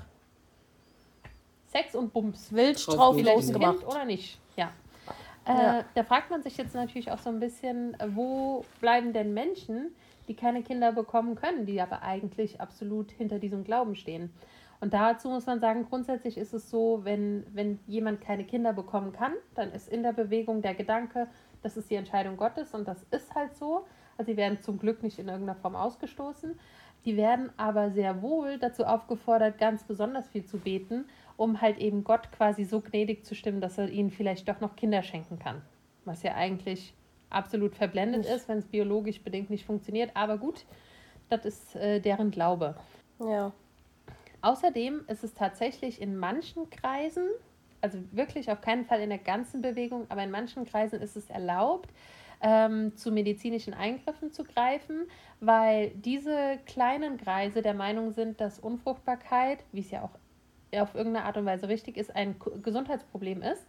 Sex 1.75 1.95
und 1.95 2.13
Bums. 2.13 2.53
Wild 2.53 2.87
Drauf 2.87 3.21
losgemacht. 3.21 3.81
Kind 3.81 3.91
oder 3.91 4.05
nicht. 4.05 4.39
Ja. 4.57 4.71
Ja. 5.47 5.81
Äh, 5.81 5.85
da 5.95 6.05
fragt 6.05 6.31
man 6.31 6.43
sich 6.43 6.57
jetzt 6.57 6.75
natürlich 6.75 7.11
auch 7.11 7.19
so 7.19 7.31
ein 7.31 7.41
bisschen, 7.41 7.97
wo 8.15 8.65
bleiben 8.81 9.13
denn 9.13 9.35
Menschen, 9.35 9.95
die 10.29 10.35
keine 10.35 10.63
Kinder 10.63 10.93
bekommen 10.93 11.35
können, 11.35 11.67
die 11.67 11.81
aber 11.81 12.03
eigentlich 12.03 12.61
absolut 12.61 13.11
hinter 13.11 13.39
diesem 13.39 13.65
Glauben 13.65 13.97
stehen. 13.97 14.33
Und 14.81 14.95
dazu 14.95 15.29
muss 15.29 15.47
man 15.47 15.61
sagen, 15.61 15.87
grundsätzlich 15.89 16.39
ist 16.39 16.53
es 16.53 16.71
so, 16.71 17.01
wenn, 17.05 17.45
wenn 17.53 17.79
jemand 17.87 18.21
keine 18.21 18.45
Kinder 18.45 18.73
bekommen 18.73 19.13
kann, 19.13 19.33
dann 19.55 19.73
ist 19.73 19.89
in 19.89 20.03
der 20.03 20.13
Bewegung 20.13 20.63
der 20.63 20.75
Gedanke, 20.75 21.27
das 21.63 21.77
ist 21.77 21.91
die 21.91 21.95
Entscheidung 21.97 22.37
Gottes 22.37 22.75
und 22.75 22.87
das 22.87 23.05
ist 23.11 23.35
halt 23.35 23.57
so. 23.57 23.85
Also 24.17 24.31
sie 24.31 24.37
werden 24.37 24.61
zum 24.61 24.79
Glück 24.79 25.03
nicht 25.03 25.19
in 25.19 25.29
irgendeiner 25.29 25.59
Form 25.59 25.75
ausgestoßen. 25.75 26.59
Die 27.05 27.17
werden 27.17 27.51
aber 27.57 27.91
sehr 27.91 28.23
wohl 28.23 28.59
dazu 28.59 28.85
aufgefordert, 28.85 29.59
ganz 29.59 29.85
besonders 29.85 30.29
viel 30.29 30.45
zu 30.45 30.59
beten, 30.59 31.05
um 31.37 31.61
halt 31.61 31.79
eben 31.79 32.05
Gott 32.05 32.31
quasi 32.33 32.65
so 32.65 32.81
gnädig 32.81 33.25
zu 33.25 33.35
stimmen, 33.35 33.61
dass 33.61 33.79
er 33.79 33.89
ihnen 33.89 34.11
vielleicht 34.11 34.49
doch 34.49 34.61
noch 34.61 34.77
Kinder 34.77 35.03
schenken 35.03 35.39
kann. 35.39 35.63
Was 36.05 36.23
ja 36.23 36.35
eigentlich 36.35 36.95
absolut 37.31 37.75
verblendet 37.75 38.27
ist, 38.27 38.49
wenn 38.49 38.59
es 38.59 38.67
biologisch 38.67 39.21
bedingt 39.23 39.51
nicht 39.51 39.65
funktioniert. 39.65 40.11
Aber 40.15 40.39
gut, 40.39 40.65
das 41.29 41.45
ist 41.45 41.77
äh, 41.77 42.01
deren 42.01 42.31
Glaube. 42.31 42.77
Ja. 43.19 43.53
Außerdem 44.43 45.05
ist 45.09 45.25
es 45.25 45.35
tatsächlich 45.35 46.01
in 46.01 46.17
manchen 46.17 46.69
Kreisen, 46.71 47.29
also 47.81 47.99
wirklich 48.13 48.51
auf 48.51 48.61
keinen 48.61 48.85
Fall 48.85 49.01
in 49.01 49.09
der 49.09 49.19
ganzen 49.19 49.63
Bewegung, 49.63 50.07
aber 50.11 50.23
in 50.23 50.31
manchen 50.31 50.67
Kreisen 50.67 51.01
ist 51.01 51.17
es 51.17 51.31
erlaubt, 51.31 51.91
ähm, 52.43 52.95
zu 52.95 53.11
medizinischen 53.11 53.73
Eingriffen 53.73 54.33
zu 54.33 54.45
greifen, 54.45 55.07
weil 55.41 55.91
diese 55.91 56.59
kleinen 56.67 57.17
Kreise 57.17 57.63
der 57.63 57.75
Meinung 57.75 58.13
sind, 58.13 58.41
dass 58.41 58.59
Unfruchtbarkeit, 58.59 59.65
wie 59.73 59.81
es 59.81 59.91
ja 59.91 60.03
auch 60.03 60.19
auf 60.81 60.95
irgendeine 60.95 61.27
Art 61.27 61.37
und 61.37 61.47
Weise 61.47 61.69
richtig 61.69 61.97
ist, 61.97 62.15
ein 62.15 62.37
Gesundheitsproblem 62.63 63.43
ist, 63.43 63.67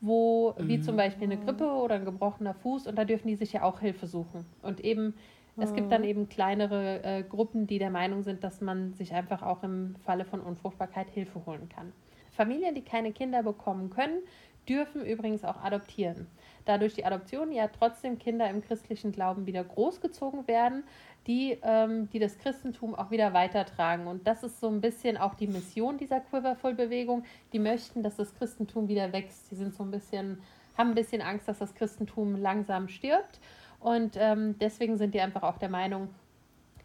wo, 0.00 0.54
wie 0.58 0.80
zum 0.80 0.96
Beispiel 0.96 1.24
eine 1.24 1.36
Grippe 1.36 1.70
oder 1.70 1.96
ein 1.96 2.04
gebrochener 2.04 2.54
Fuß, 2.54 2.86
und 2.86 2.96
da 2.96 3.04
dürfen 3.04 3.28
die 3.28 3.36
sich 3.36 3.52
ja 3.52 3.62
auch 3.62 3.80
Hilfe 3.80 4.06
suchen. 4.06 4.46
Und 4.62 4.80
eben, 4.80 5.14
es 5.56 5.74
gibt 5.74 5.92
dann 5.92 6.04
eben 6.04 6.28
kleinere 6.28 7.02
äh, 7.02 7.22
Gruppen, 7.22 7.66
die 7.66 7.78
der 7.78 7.90
Meinung 7.90 8.22
sind, 8.22 8.42
dass 8.42 8.62
man 8.62 8.94
sich 8.94 9.12
einfach 9.12 9.42
auch 9.42 9.62
im 9.62 9.96
Falle 10.04 10.24
von 10.24 10.40
Unfruchtbarkeit 10.40 11.10
Hilfe 11.10 11.44
holen 11.44 11.68
kann. 11.68 11.92
Familien, 12.30 12.74
die 12.74 12.82
keine 12.82 13.12
Kinder 13.12 13.42
bekommen 13.42 13.90
können, 13.90 14.22
dürfen 14.70 15.04
übrigens 15.04 15.44
auch 15.44 15.62
adoptieren. 15.62 16.28
Da 16.64 16.78
durch 16.78 16.94
die 16.94 17.04
Adoption 17.04 17.50
ja 17.50 17.68
trotzdem 17.68 18.18
Kinder 18.18 18.48
im 18.48 18.62
christlichen 18.62 19.10
Glauben 19.10 19.44
wieder 19.46 19.64
großgezogen 19.64 20.46
werden, 20.46 20.84
die, 21.26 21.58
ähm, 21.62 22.08
die 22.10 22.20
das 22.20 22.38
Christentum 22.38 22.94
auch 22.94 23.10
wieder 23.10 23.34
weitertragen. 23.34 24.06
Und 24.06 24.26
das 24.26 24.44
ist 24.44 24.60
so 24.60 24.68
ein 24.68 24.80
bisschen 24.80 25.16
auch 25.16 25.34
die 25.34 25.48
Mission 25.48 25.98
dieser 25.98 26.20
Quiverful-Bewegung. 26.20 27.24
Die 27.52 27.58
möchten, 27.58 28.02
dass 28.02 28.16
das 28.16 28.34
Christentum 28.36 28.88
wieder 28.88 29.12
wächst. 29.12 29.50
Die 29.50 29.56
sind 29.56 29.74
so 29.74 29.82
ein 29.82 29.90
bisschen, 29.90 30.40
haben 30.78 30.90
ein 30.90 30.94
bisschen 30.94 31.20
Angst, 31.20 31.48
dass 31.48 31.58
das 31.58 31.74
Christentum 31.74 32.36
langsam 32.36 32.88
stirbt. 32.88 33.40
Und 33.80 34.16
ähm, 34.18 34.56
deswegen 34.60 34.96
sind 34.96 35.14
die 35.14 35.20
einfach 35.20 35.42
auch 35.42 35.58
der 35.58 35.70
Meinung, 35.70 36.08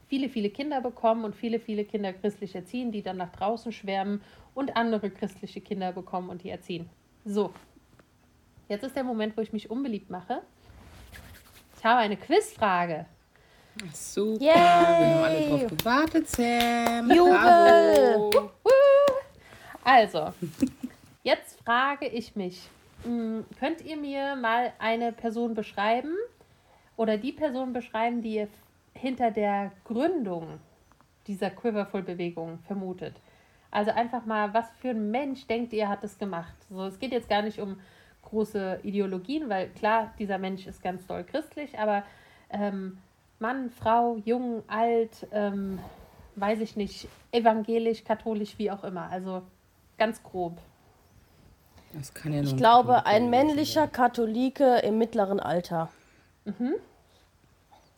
viele, 0.07 0.29
viele 0.29 0.49
Kinder 0.49 0.81
bekommen 0.81 1.23
und 1.23 1.35
viele, 1.35 1.59
viele 1.59 1.85
Kinder 1.85 2.13
christlich 2.13 2.55
erziehen, 2.55 2.91
die 2.91 3.01
dann 3.01 3.17
nach 3.17 3.31
draußen 3.31 3.71
schwärmen 3.71 4.21
und 4.53 4.75
andere 4.75 5.09
christliche 5.09 5.61
Kinder 5.61 5.91
bekommen 5.91 6.29
und 6.29 6.43
die 6.43 6.49
erziehen. 6.49 6.89
So, 7.25 7.51
jetzt 8.67 8.83
ist 8.83 8.95
der 8.95 9.03
Moment, 9.03 9.35
wo 9.37 9.41
ich 9.41 9.53
mich 9.53 9.69
unbeliebt 9.69 10.09
mache. 10.09 10.41
Ich 11.77 11.85
habe 11.85 11.99
eine 11.99 12.17
Quizfrage. 12.17 13.05
Super. 13.93 14.41
Yay. 14.41 14.53
Wir 14.53 14.63
haben 14.63 15.23
alle 15.23 15.49
drauf 15.49 15.77
gewartet, 15.77 16.29
Sam. 16.29 17.11
Jubel. 17.11 18.29
Bravo. 18.31 18.31
Also, 19.83 20.33
jetzt 21.23 21.61
frage 21.61 22.07
ich 22.07 22.35
mich, 22.35 22.69
mh, 23.03 23.43
könnt 23.59 23.81
ihr 23.81 23.97
mir 23.97 24.35
mal 24.35 24.73
eine 24.79 25.11
Person 25.11 25.53
beschreiben 25.53 26.15
oder 26.97 27.17
die 27.17 27.33
Person 27.33 27.73
beschreiben, 27.73 28.21
die 28.21 28.35
ihr 28.35 28.47
hinter 28.93 29.29
der 29.29 29.71
Gründung 29.83 30.59
dieser 31.27 31.49
Quiverful-Bewegung 31.51 32.59
vermutet? 32.65 33.15
Also 33.69 33.91
einfach 33.91 34.25
mal, 34.25 34.53
was 34.53 34.65
für 34.79 34.91
ein 34.91 35.11
Mensch 35.11 35.45
denkt 35.47 35.73
ihr, 35.73 35.89
hat 35.89 36.03
das 36.03 36.17
gemacht? 36.17 36.55
So, 36.69 36.85
es 36.85 36.97
geht 36.97 37.11
jetzt 37.11 37.29
gar 37.29 37.41
nicht 37.41 37.59
um 37.59 37.77
große 38.25 38.79
Ideologien, 38.83 39.49
weil 39.49 39.69
klar, 39.69 40.13
dieser 40.19 40.37
Mensch 40.37 40.67
ist 40.67 40.83
ganz 40.83 41.05
doll 41.07 41.23
christlich, 41.23 41.77
aber 41.79 42.03
ähm, 42.49 42.97
Mann, 43.39 43.69
Frau, 43.69 44.17
jung, 44.25 44.63
alt, 44.67 45.27
ähm, 45.31 45.79
weiß 46.35 46.59
ich 46.59 46.75
nicht, 46.75 47.07
evangelisch, 47.31 48.03
katholisch, 48.03 48.57
wie 48.57 48.71
auch 48.71 48.83
immer. 48.83 49.09
Also 49.09 49.41
ganz 49.97 50.21
grob. 50.23 50.57
Das 51.93 52.13
kann 52.13 52.33
ja 52.33 52.41
nur 52.41 52.51
Ich 52.51 52.57
glaube, 52.57 53.05
ein 53.05 53.29
männlicher 53.29 53.87
Katholike 53.87 54.79
im 54.79 54.97
mittleren 54.97 55.39
Alter. 55.39 55.89
sein. 56.45 56.73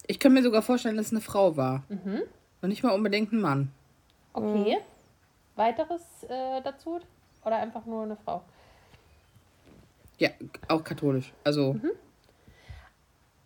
Ich 0.07 0.19
kann 0.19 0.33
mir 0.33 0.41
sogar 0.41 0.61
vorstellen, 0.61 0.97
dass 0.97 1.07
es 1.07 1.11
eine 1.11 1.21
Frau 1.21 1.57
war. 1.57 1.83
Mhm. 1.89 2.21
Und 2.61 2.69
nicht 2.69 2.83
mal 2.83 2.93
unbedingt 2.93 3.33
ein 3.33 3.41
Mann. 3.41 3.71
Okay. 4.33 4.77
Weiteres 5.55 6.01
äh, 6.29 6.61
dazu? 6.63 6.99
Oder 7.43 7.57
einfach 7.57 7.85
nur 7.85 8.03
eine 8.03 8.15
Frau? 8.15 8.43
Ja, 10.17 10.29
auch 10.67 10.83
katholisch. 10.83 11.33
Also, 11.43 11.73
Mhm. 11.73 11.91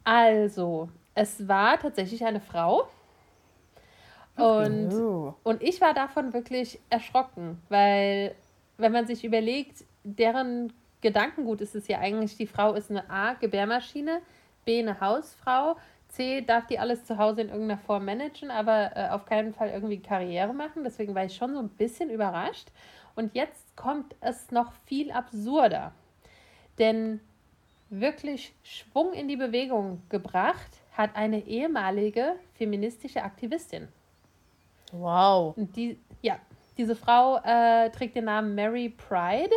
Also, 0.03 0.89
es 1.13 1.47
war 1.47 1.79
tatsächlich 1.79 2.25
eine 2.25 2.41
Frau. 2.41 2.87
Und, 4.35 4.91
Oh. 4.93 5.35
und 5.43 5.61
ich 5.61 5.79
war 5.81 5.93
davon 5.93 6.33
wirklich 6.33 6.79
erschrocken, 6.89 7.61
weil, 7.69 8.33
wenn 8.77 8.91
man 8.91 9.05
sich 9.05 9.23
überlegt, 9.23 9.83
deren 10.03 10.73
Gedankengut 11.01 11.61
ist 11.61 11.75
es 11.75 11.87
ja 11.87 11.99
eigentlich, 11.99 12.37
die 12.37 12.47
Frau 12.47 12.73
ist 12.73 12.89
eine 12.89 13.09
A, 13.09 13.33
Gebärmaschine, 13.33 14.21
B 14.65 14.79
eine 14.79 14.99
Hausfrau, 14.99 15.75
C 16.07 16.41
darf 16.41 16.67
die 16.67 16.79
alles 16.79 17.05
zu 17.05 17.17
Hause 17.17 17.41
in 17.41 17.49
irgendeiner 17.49 17.79
Form 17.79 18.05
managen, 18.05 18.51
aber 18.51 18.91
äh, 18.95 19.09
auf 19.09 19.25
keinen 19.25 19.53
Fall 19.53 19.69
irgendwie 19.69 19.99
Karriere 19.99 20.53
machen. 20.53 20.83
Deswegen 20.83 21.15
war 21.15 21.25
ich 21.25 21.35
schon 21.35 21.53
so 21.53 21.59
ein 21.59 21.69
bisschen 21.69 22.09
überrascht. 22.09 22.69
Und 23.15 23.33
jetzt 23.35 23.75
kommt 23.77 24.15
es 24.21 24.51
noch 24.51 24.71
viel 24.85 25.11
absurder. 25.11 25.93
Denn 26.79 27.19
wirklich 27.89 28.53
Schwung 28.63 29.13
in 29.13 29.27
die 29.27 29.35
Bewegung 29.35 30.01
gebracht 30.09 30.69
hat 30.93 31.15
eine 31.15 31.45
ehemalige 31.45 32.35
feministische 32.55 33.23
Aktivistin. 33.23 33.87
Wow. 34.91 35.55
Und 35.57 35.75
die, 35.75 35.97
ja, 36.21 36.37
diese 36.77 36.95
Frau 36.95 37.37
äh, 37.43 37.89
trägt 37.91 38.15
den 38.15 38.25
Namen 38.25 38.55
Mary 38.55 38.89
Pride. 38.89 39.53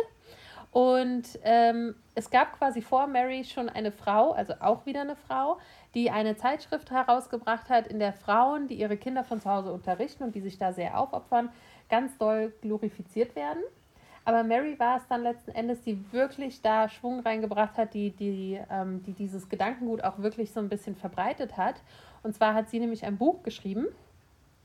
Und 0.71 1.39
ähm, 1.43 1.95
es 2.15 2.29
gab 2.29 2.57
quasi 2.57 2.81
vor 2.81 3.07
Mary 3.07 3.45
schon 3.45 3.69
eine 3.69 3.91
Frau, 3.91 4.33
also 4.33 4.53
auch 4.59 4.85
wieder 4.85 5.01
eine 5.01 5.15
Frau, 5.15 5.57
die 5.93 6.11
eine 6.11 6.35
Zeitschrift 6.35 6.91
herausgebracht 6.91 7.69
hat, 7.69 7.87
in 7.87 7.99
der 7.99 8.11
Frauen, 8.11 8.67
die 8.67 8.75
ihre 8.75 8.97
Kinder 8.97 9.23
von 9.23 9.39
zu 9.39 9.49
Hause 9.49 9.71
unterrichten 9.71 10.23
und 10.23 10.35
die 10.35 10.41
sich 10.41 10.57
da 10.57 10.73
sehr 10.73 10.99
aufopfern, 10.99 11.49
ganz 11.89 12.17
doll 12.17 12.53
glorifiziert 12.61 13.37
werden. 13.37 13.63
Aber 14.25 14.43
Mary 14.43 14.77
war 14.79 14.97
es 14.97 15.07
dann 15.07 15.21
letzten 15.21 15.51
Endes, 15.51 15.81
die 15.81 16.11
wirklich 16.11 16.63
da 16.63 16.89
Schwung 16.89 17.19
reingebracht 17.19 17.77
hat, 17.77 17.93
die, 17.93 18.09
die, 18.09 18.59
ähm, 18.71 19.03
die 19.03 19.13
dieses 19.13 19.47
Gedankengut 19.49 20.03
auch 20.03 20.17
wirklich 20.17 20.51
so 20.51 20.59
ein 20.59 20.67
bisschen 20.67 20.95
verbreitet 20.95 21.57
hat. 21.57 21.75
Und 22.23 22.33
zwar 22.33 22.55
hat 22.55 22.69
sie 22.69 22.79
nämlich 22.79 23.05
ein 23.05 23.17
Buch 23.17 23.43
geschrieben. 23.43 23.85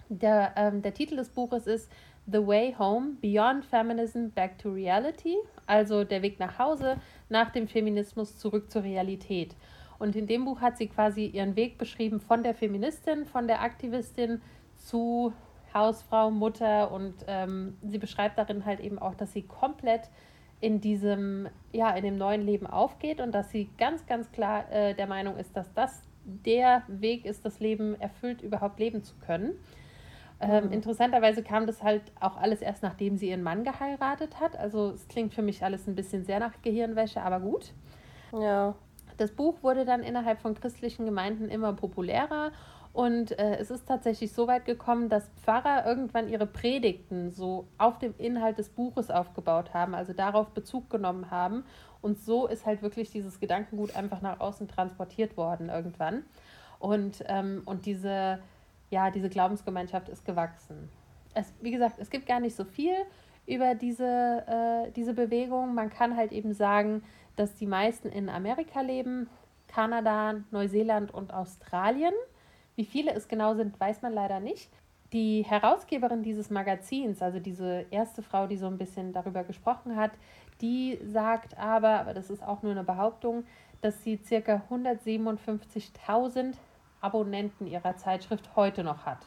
Der, 0.08 0.54
ähm, 0.56 0.80
der 0.80 0.94
Titel 0.94 1.16
des 1.16 1.28
Buches 1.28 1.66
ist 1.66 1.92
The 2.26 2.44
Way 2.44 2.76
Home, 2.78 3.16
Beyond 3.20 3.66
Feminism, 3.66 4.28
Back 4.34 4.58
to 4.58 4.70
Reality. 4.70 5.36
Also 5.66 6.04
der 6.04 6.22
Weg 6.22 6.40
nach 6.40 6.58
Hause, 6.58 6.96
nach 7.28 7.50
dem 7.50 7.68
Feminismus 7.68 8.38
zurück 8.38 8.70
zur 8.70 8.82
Realität. 8.82 9.54
Und 9.98 10.16
in 10.16 10.26
dem 10.26 10.46
Buch 10.46 10.62
hat 10.62 10.78
sie 10.78 10.86
quasi 10.86 11.26
ihren 11.26 11.54
Weg 11.54 11.76
beschrieben 11.76 12.20
von 12.20 12.42
der 12.42 12.54
Feministin, 12.54 13.26
von 13.26 13.46
der 13.46 13.60
Aktivistin 13.60 14.40
zu 14.76 15.34
Hausfrau, 15.74 16.30
Mutter 16.30 16.90
und 16.90 17.14
ähm, 17.26 17.76
sie 17.82 17.98
beschreibt 17.98 18.38
darin 18.38 18.64
halt 18.64 18.80
eben 18.80 18.98
auch, 18.98 19.14
dass 19.14 19.32
sie 19.32 19.42
komplett 19.42 20.10
in 20.60 20.80
diesem, 20.80 21.48
ja, 21.72 21.90
in 21.92 22.04
dem 22.04 22.18
neuen 22.18 22.42
Leben 22.42 22.66
aufgeht 22.66 23.20
und 23.20 23.32
dass 23.32 23.50
sie 23.50 23.70
ganz, 23.78 24.06
ganz 24.06 24.30
klar 24.30 24.70
äh, 24.70 24.94
der 24.94 25.06
Meinung 25.06 25.36
ist, 25.36 25.56
dass 25.56 25.72
das 25.72 26.02
der 26.24 26.82
Weg 26.86 27.24
ist, 27.24 27.44
das 27.44 27.60
Leben 27.60 27.98
erfüllt 28.00 28.42
überhaupt 28.42 28.78
leben 28.78 29.02
zu 29.02 29.14
können. 29.16 29.52
Ähm, 30.40 30.66
mhm. 30.66 30.72
Interessanterweise 30.72 31.42
kam 31.42 31.66
das 31.66 31.82
halt 31.82 32.02
auch 32.18 32.36
alles 32.36 32.62
erst, 32.62 32.82
nachdem 32.82 33.16
sie 33.16 33.28
ihren 33.28 33.42
Mann 33.42 33.64
geheiratet 33.64 34.40
hat. 34.40 34.56
Also 34.56 34.90
es 34.90 35.08
klingt 35.08 35.34
für 35.34 35.42
mich 35.42 35.64
alles 35.64 35.86
ein 35.86 35.94
bisschen 35.94 36.24
sehr 36.24 36.40
nach 36.40 36.52
Gehirnwäsche, 36.62 37.22
aber 37.22 37.40
gut. 37.40 37.72
Ja. 38.32 38.74
Das 39.16 39.32
Buch 39.32 39.62
wurde 39.62 39.84
dann 39.84 40.02
innerhalb 40.02 40.40
von 40.40 40.54
christlichen 40.54 41.04
Gemeinden 41.04 41.50
immer 41.50 41.74
populärer 41.74 42.52
und 42.92 43.38
äh, 43.38 43.56
es 43.56 43.70
ist 43.70 43.86
tatsächlich 43.86 44.32
so 44.32 44.48
weit 44.48 44.64
gekommen, 44.64 45.08
dass 45.08 45.30
Pfarrer 45.42 45.86
irgendwann 45.86 46.28
ihre 46.28 46.46
Predigten 46.46 47.30
so 47.30 47.68
auf 47.78 47.98
dem 47.98 48.14
Inhalt 48.18 48.58
des 48.58 48.68
Buches 48.68 49.10
aufgebaut 49.10 49.72
haben, 49.74 49.94
also 49.94 50.12
darauf 50.12 50.48
Bezug 50.48 50.90
genommen 50.90 51.30
haben. 51.30 51.64
Und 52.02 52.18
so 52.18 52.48
ist 52.48 52.66
halt 52.66 52.82
wirklich 52.82 53.10
dieses 53.10 53.38
Gedankengut 53.38 53.94
einfach 53.94 54.22
nach 54.22 54.40
außen 54.40 54.66
transportiert 54.66 55.36
worden 55.36 55.68
irgendwann. 55.68 56.24
Und, 56.80 57.22
ähm, 57.28 57.62
und 57.64 57.86
diese, 57.86 58.40
ja, 58.90 59.10
diese 59.10 59.28
Glaubensgemeinschaft 59.28 60.08
ist 60.08 60.24
gewachsen. 60.24 60.88
Es, 61.34 61.52
wie 61.60 61.70
gesagt, 61.70 61.96
es 61.98 62.10
gibt 62.10 62.26
gar 62.26 62.40
nicht 62.40 62.56
so 62.56 62.64
viel 62.64 62.94
über 63.46 63.76
diese, 63.76 64.04
äh, 64.04 64.90
diese 64.92 65.14
Bewegung. 65.14 65.74
Man 65.74 65.90
kann 65.90 66.16
halt 66.16 66.32
eben 66.32 66.54
sagen, 66.54 67.04
dass 67.36 67.54
die 67.54 67.66
meisten 67.66 68.08
in 68.08 68.28
Amerika 68.28 68.80
leben, 68.80 69.28
Kanada, 69.68 70.34
Neuseeland 70.50 71.14
und 71.14 71.32
Australien. 71.32 72.14
Wie 72.80 72.86
viele 72.86 73.12
es 73.12 73.28
genau 73.28 73.52
sind, 73.52 73.78
weiß 73.78 74.00
man 74.00 74.14
leider 74.14 74.40
nicht. 74.40 74.70
Die 75.12 75.42
Herausgeberin 75.42 76.22
dieses 76.22 76.48
Magazins, 76.48 77.20
also 77.20 77.38
diese 77.38 77.84
erste 77.90 78.22
Frau, 78.22 78.46
die 78.46 78.56
so 78.56 78.68
ein 78.68 78.78
bisschen 78.78 79.12
darüber 79.12 79.44
gesprochen 79.44 79.96
hat, 79.96 80.12
die 80.62 80.98
sagt 81.04 81.58
aber, 81.58 82.00
aber 82.00 82.14
das 82.14 82.30
ist 82.30 82.42
auch 82.42 82.62
nur 82.62 82.72
eine 82.72 82.82
Behauptung, 82.82 83.44
dass 83.82 84.02
sie 84.02 84.16
ca. 84.16 84.62
157.000 84.70 86.54
Abonnenten 87.02 87.66
ihrer 87.66 87.98
Zeitschrift 87.98 88.56
heute 88.56 88.82
noch 88.82 89.04
hat. 89.04 89.26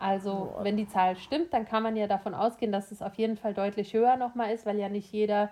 Also, 0.00 0.56
wenn 0.62 0.76
die 0.76 0.88
Zahl 0.88 1.14
stimmt, 1.14 1.54
dann 1.54 1.66
kann 1.66 1.84
man 1.84 1.94
ja 1.94 2.08
davon 2.08 2.34
ausgehen, 2.34 2.72
dass 2.72 2.90
es 2.90 3.02
auf 3.02 3.14
jeden 3.14 3.36
Fall 3.36 3.54
deutlich 3.54 3.94
höher 3.94 4.16
nochmal 4.16 4.52
ist, 4.52 4.66
weil 4.66 4.80
ja 4.80 4.88
nicht 4.88 5.12
jeder, 5.12 5.50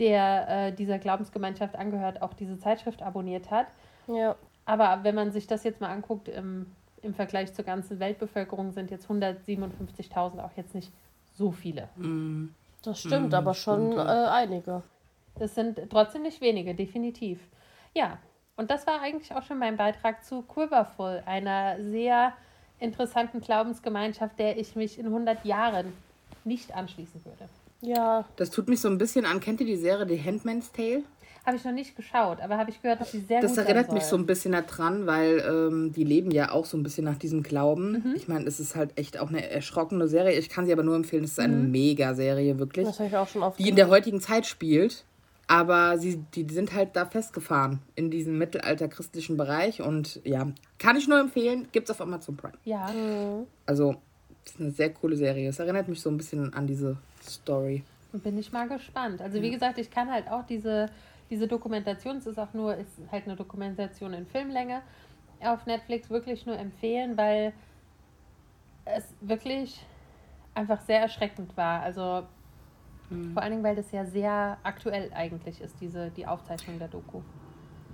der 0.00 0.48
äh, 0.48 0.72
dieser 0.72 0.98
Glaubensgemeinschaft 0.98 1.76
angehört, 1.76 2.22
auch 2.22 2.34
diese 2.34 2.58
Zeitschrift 2.58 3.02
abonniert 3.02 3.52
hat. 3.52 3.68
Ja. 4.08 4.34
Aber 4.66 5.04
wenn 5.04 5.14
man 5.14 5.32
sich 5.32 5.46
das 5.46 5.64
jetzt 5.64 5.80
mal 5.80 5.90
anguckt, 5.90 6.28
im, 6.28 6.66
im 7.02 7.14
Vergleich 7.14 7.54
zur 7.54 7.64
ganzen 7.64 7.98
Weltbevölkerung 8.00 8.72
sind 8.72 8.90
jetzt 8.90 9.08
157.000 9.08 10.44
auch 10.44 10.50
jetzt 10.56 10.74
nicht 10.74 10.92
so 11.34 11.52
viele. 11.52 11.88
Mhm. 11.96 12.52
Das 12.82 13.00
stimmt, 13.00 13.28
mhm, 13.28 13.34
aber 13.34 13.54
schon 13.54 13.92
stimmt, 13.92 14.06
äh, 14.06 14.26
einige. 14.26 14.82
Das 15.38 15.54
sind 15.54 15.80
trotzdem 15.90 16.22
nicht 16.22 16.40
wenige, 16.40 16.74
definitiv. 16.74 17.40
Ja, 17.94 18.18
und 18.56 18.70
das 18.70 18.86
war 18.86 19.00
eigentlich 19.00 19.32
auch 19.34 19.42
schon 19.42 19.58
mein 19.58 19.76
Beitrag 19.76 20.24
zu 20.24 20.42
Quiverful, 20.42 21.22
einer 21.26 21.82
sehr 21.82 22.32
interessanten 22.78 23.40
Glaubensgemeinschaft, 23.40 24.38
der 24.38 24.58
ich 24.58 24.76
mich 24.76 24.98
in 24.98 25.06
100 25.06 25.44
Jahren 25.44 25.92
nicht 26.44 26.74
anschließen 26.74 27.24
würde. 27.24 27.48
Ja. 27.80 28.24
Das 28.36 28.50
tut 28.50 28.68
mich 28.68 28.80
so 28.80 28.88
ein 28.88 28.98
bisschen 28.98 29.26
an. 29.26 29.40
Kennt 29.40 29.60
ihr 29.60 29.66
die 29.66 29.76
Serie 29.76 30.06
The 30.06 30.22
Handmaid's 30.22 30.72
Tale? 30.72 31.02
Habe 31.46 31.56
ich 31.56 31.64
noch 31.64 31.72
nicht 31.72 31.94
geschaut, 31.94 32.40
aber 32.40 32.58
habe 32.58 32.70
ich 32.70 32.82
gehört, 32.82 33.00
dass 33.00 33.12
sie 33.12 33.20
sehr 33.20 33.40
das 33.40 33.52
gut 33.52 33.58
Das 33.58 33.66
erinnert 33.66 33.92
mich 33.92 34.02
so 34.02 34.16
ein 34.16 34.26
bisschen 34.26 34.50
daran, 34.50 35.06
weil 35.06 35.44
ähm, 35.48 35.92
die 35.92 36.02
leben 36.02 36.32
ja 36.32 36.50
auch 36.50 36.64
so 36.64 36.76
ein 36.76 36.82
bisschen 36.82 37.04
nach 37.04 37.18
diesem 37.18 37.44
Glauben. 37.44 37.92
Mhm. 37.92 38.14
Ich 38.16 38.26
meine, 38.26 38.46
es 38.46 38.58
ist 38.58 38.74
halt 38.74 38.98
echt 38.98 39.16
auch 39.20 39.28
eine 39.28 39.48
erschrockene 39.48 40.08
Serie. 40.08 40.36
Ich 40.36 40.48
kann 40.48 40.66
sie 40.66 40.72
aber 40.72 40.82
nur 40.82 40.96
empfehlen. 40.96 41.22
Es 41.22 41.32
ist 41.32 41.38
eine 41.38 41.54
mhm. 41.54 41.70
Mega-Serie, 41.70 42.58
wirklich. 42.58 42.84
Das 42.86 42.98
habe 42.98 43.08
ich 43.08 43.16
auch 43.16 43.28
schon 43.28 43.44
oft 43.44 43.60
Die 43.60 43.68
in 43.68 43.76
der 43.76 43.88
heutigen 43.88 44.20
Zeit 44.20 44.44
spielt. 44.44 45.04
Aber 45.46 45.98
sie, 45.98 46.24
die 46.34 46.52
sind 46.52 46.74
halt 46.74 46.96
da 46.96 47.06
festgefahren 47.06 47.78
in 47.94 48.10
diesem 48.10 48.36
mittelalter-christlichen 48.38 49.36
Bereich. 49.36 49.80
Und 49.80 50.20
ja, 50.24 50.48
kann 50.80 50.96
ich 50.96 51.06
nur 51.06 51.20
empfehlen. 51.20 51.68
Gibt 51.70 51.88
es 51.88 51.94
auf 51.94 52.00
Amazon 52.00 52.36
Prime. 52.36 52.54
Ja. 52.64 52.88
Mhm. 52.90 53.46
Also, 53.66 53.94
es 54.44 54.54
ist 54.54 54.60
eine 54.60 54.72
sehr 54.72 54.90
coole 54.90 55.14
Serie. 55.14 55.48
Es 55.48 55.60
erinnert 55.60 55.86
mich 55.86 56.00
so 56.00 56.10
ein 56.10 56.16
bisschen 56.16 56.52
an 56.54 56.66
diese 56.66 56.96
Story. 57.22 57.84
Bin 58.12 58.36
ich 58.36 58.50
mal 58.50 58.66
gespannt. 58.66 59.20
Also, 59.20 59.40
wie 59.40 59.52
gesagt, 59.52 59.78
ich 59.78 59.92
kann 59.92 60.10
halt 60.10 60.28
auch 60.28 60.44
diese 60.44 60.88
diese 61.30 61.46
Dokumentation, 61.46 62.18
es 62.18 62.26
ist 62.26 62.38
auch 62.38 62.52
nur, 62.54 62.76
ist 62.76 62.90
halt 63.10 63.24
eine 63.24 63.36
Dokumentation 63.36 64.12
in 64.12 64.26
Filmlänge, 64.26 64.82
auf 65.40 65.66
Netflix 65.66 66.10
wirklich 66.10 66.46
nur 66.46 66.58
empfehlen, 66.58 67.16
weil 67.16 67.52
es 68.84 69.04
wirklich 69.20 69.84
einfach 70.54 70.80
sehr 70.82 71.00
erschreckend 71.00 71.56
war. 71.56 71.82
Also 71.82 72.22
mhm. 73.10 73.32
vor 73.32 73.42
allen 73.42 73.52
Dingen, 73.52 73.64
weil 73.64 73.76
das 73.76 73.92
ja 73.92 74.04
sehr 74.06 74.56
aktuell 74.62 75.10
eigentlich 75.14 75.60
ist, 75.60 75.74
diese, 75.80 76.10
die 76.10 76.26
Aufzeichnung 76.26 76.78
der 76.78 76.88
Doku. 76.88 77.20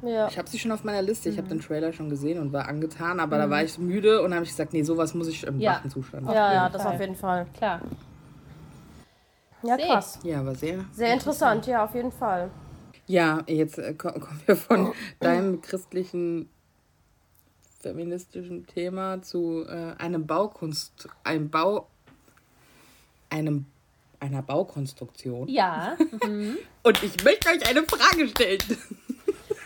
Ja. 0.03 0.29
Ich 0.29 0.37
habe 0.37 0.49
sie 0.49 0.59
schon 0.59 0.73
auf 0.73 0.85
meiner 0.85 1.03
Liste. 1.03 1.29
Ich 1.29 1.37
mhm. 1.37 1.41
habe 1.41 1.49
den 1.49 1.61
Trailer 1.61 1.93
schon 1.93 2.11
gesehen 2.11 2.41
und 2.41 2.53
war 2.53 2.69
angetan, 2.69 3.21
aber 3.21 3.37
mhm. 3.37 3.41
da 3.43 3.51
war 3.51 3.63
ich 3.63 3.79
müde 3.79 4.23
und 4.23 4.35
habe 4.35 4.45
ich 4.45 4.51
gesagt, 4.51 4.73
nee, 4.73 4.83
sowas 4.83 5.15
muss 5.15 5.29
ich 5.29 5.45
im 5.45 5.61
ja. 5.61 5.73
wachen 5.73 5.91
Zustand. 5.91 6.27
Ja, 6.29 6.53
ja, 6.53 6.69
das 6.69 6.85
auf 6.85 7.01
jeden 7.01 7.17
Fall. 7.17 7.47
Klar. 7.57 7.81
Ja, 9.63 9.77
krass. 9.77 10.19
Ja, 10.25 10.41
aber 10.41 10.55
sehr. 10.57 10.85
Sehr 10.91 11.15
interessant, 11.15 11.67
ja, 11.67 11.85
auf 11.85 11.95
jeden 11.95 12.11
Fall. 12.11 12.51
Ja, 13.07 13.43
jetzt 13.47 13.79
äh, 13.79 13.95
kommen 13.95 14.41
wir 14.47 14.57
von 14.57 14.93
deinem 15.21 15.61
christlichen 15.61 16.49
feministischen 17.81 18.67
Thema 18.67 19.23
zu 19.23 19.65
äh, 19.69 19.95
einem 19.99 20.27
Baukunst, 20.27 21.09
einem 21.25 21.51
Bau, 21.51 21.89
einem 23.29 23.67
einer 24.21 24.43
Baukonstruktion. 24.43 25.49
Ja. 25.49 25.97
Mhm. 26.25 26.57
Und 26.85 27.03
ich 27.03 27.25
möchte 27.25 27.49
euch 27.49 27.69
eine 27.69 27.83
Frage 27.83 28.29
stellen. 28.29 28.61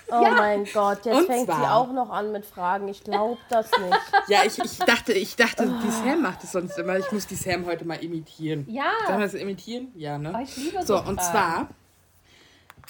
Oh 0.08 0.22
ja. 0.22 0.30
mein 0.30 0.64
Gott, 0.72 1.04
jetzt 1.04 1.16
Und 1.16 1.26
fängt 1.26 1.46
zwar, 1.46 1.58
sie 1.58 1.66
auch 1.66 1.92
noch 1.92 2.10
an 2.10 2.30
mit 2.30 2.46
Fragen. 2.46 2.88
Ich 2.88 3.02
glaube 3.02 3.38
das 3.50 3.70
nicht. 3.70 3.98
Ja, 4.28 4.44
ich, 4.44 4.58
ich 4.58 4.78
dachte, 4.78 5.12
ich 5.12 5.36
dachte, 5.36 5.64
oh. 5.68 5.82
die 5.84 5.90
Sam 5.90 6.22
macht 6.22 6.42
es 6.44 6.52
sonst 6.52 6.78
immer. 6.78 6.96
Ich 6.96 7.10
muss 7.12 7.26
die 7.26 7.34
Sam 7.34 7.66
heute 7.66 7.84
mal 7.84 8.02
imitieren. 8.02 8.64
Ja. 8.68 8.92
Sollen 9.06 9.18
wir 9.18 9.26
das 9.26 9.34
imitieren? 9.34 9.88
Ja, 9.94 10.16
ne? 10.16 10.32
Oh, 10.34 10.42
ich 10.42 10.56
liebe 10.56 10.78
so. 10.82 10.96
So, 10.96 11.02
und 11.02 11.20
zwar 11.20 11.68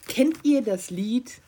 Kennt 0.09 0.45
ihr 0.45 0.63
das 0.63 0.91
Lied 0.91 1.41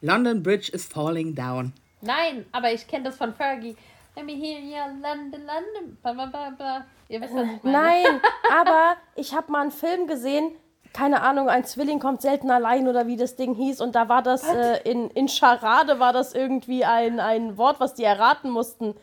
London 0.00 0.42
Bridge 0.42 0.70
is 0.72 0.86
Falling 0.86 1.34
Down? 1.34 1.72
Nein, 2.00 2.44
aber 2.52 2.72
ich 2.72 2.86
kenne 2.86 3.04
das 3.04 3.16
von 3.16 3.34
Fergie. 3.34 3.76
Let 4.16 4.26
me 4.26 4.32
hear 4.32 4.60
you, 4.60 5.00
London, 5.02 5.40
London. 5.46 5.98
Ba, 6.02 6.12
ba, 6.12 6.26
ba, 6.26 6.50
ba. 6.56 6.84
Ihr 7.08 7.20
wisst, 7.20 7.34
was 7.34 7.46
ich 7.46 7.62
meine. 7.62 7.78
Nein, 7.78 8.20
aber 8.50 8.96
ich 9.16 9.34
habe 9.34 9.50
mal 9.50 9.62
einen 9.62 9.70
Film 9.70 10.06
gesehen, 10.06 10.52
keine 10.92 11.22
Ahnung, 11.22 11.48
ein 11.48 11.64
Zwilling 11.64 11.98
kommt 11.98 12.22
selten 12.22 12.50
allein 12.50 12.86
oder 12.86 13.06
wie 13.08 13.16
das 13.16 13.34
Ding 13.34 13.54
hieß. 13.54 13.80
Und 13.80 13.96
da 13.96 14.08
war 14.08 14.22
das 14.22 14.44
äh, 14.44 14.78
in, 14.88 15.10
in 15.10 15.28
Charade 15.28 15.98
war 15.98 16.12
das 16.12 16.34
irgendwie 16.34 16.84
ein, 16.84 17.18
ein 17.18 17.58
Wort, 17.58 17.80
was 17.80 17.94
die 17.94 18.04
erraten 18.04 18.50
mussten. 18.50 18.94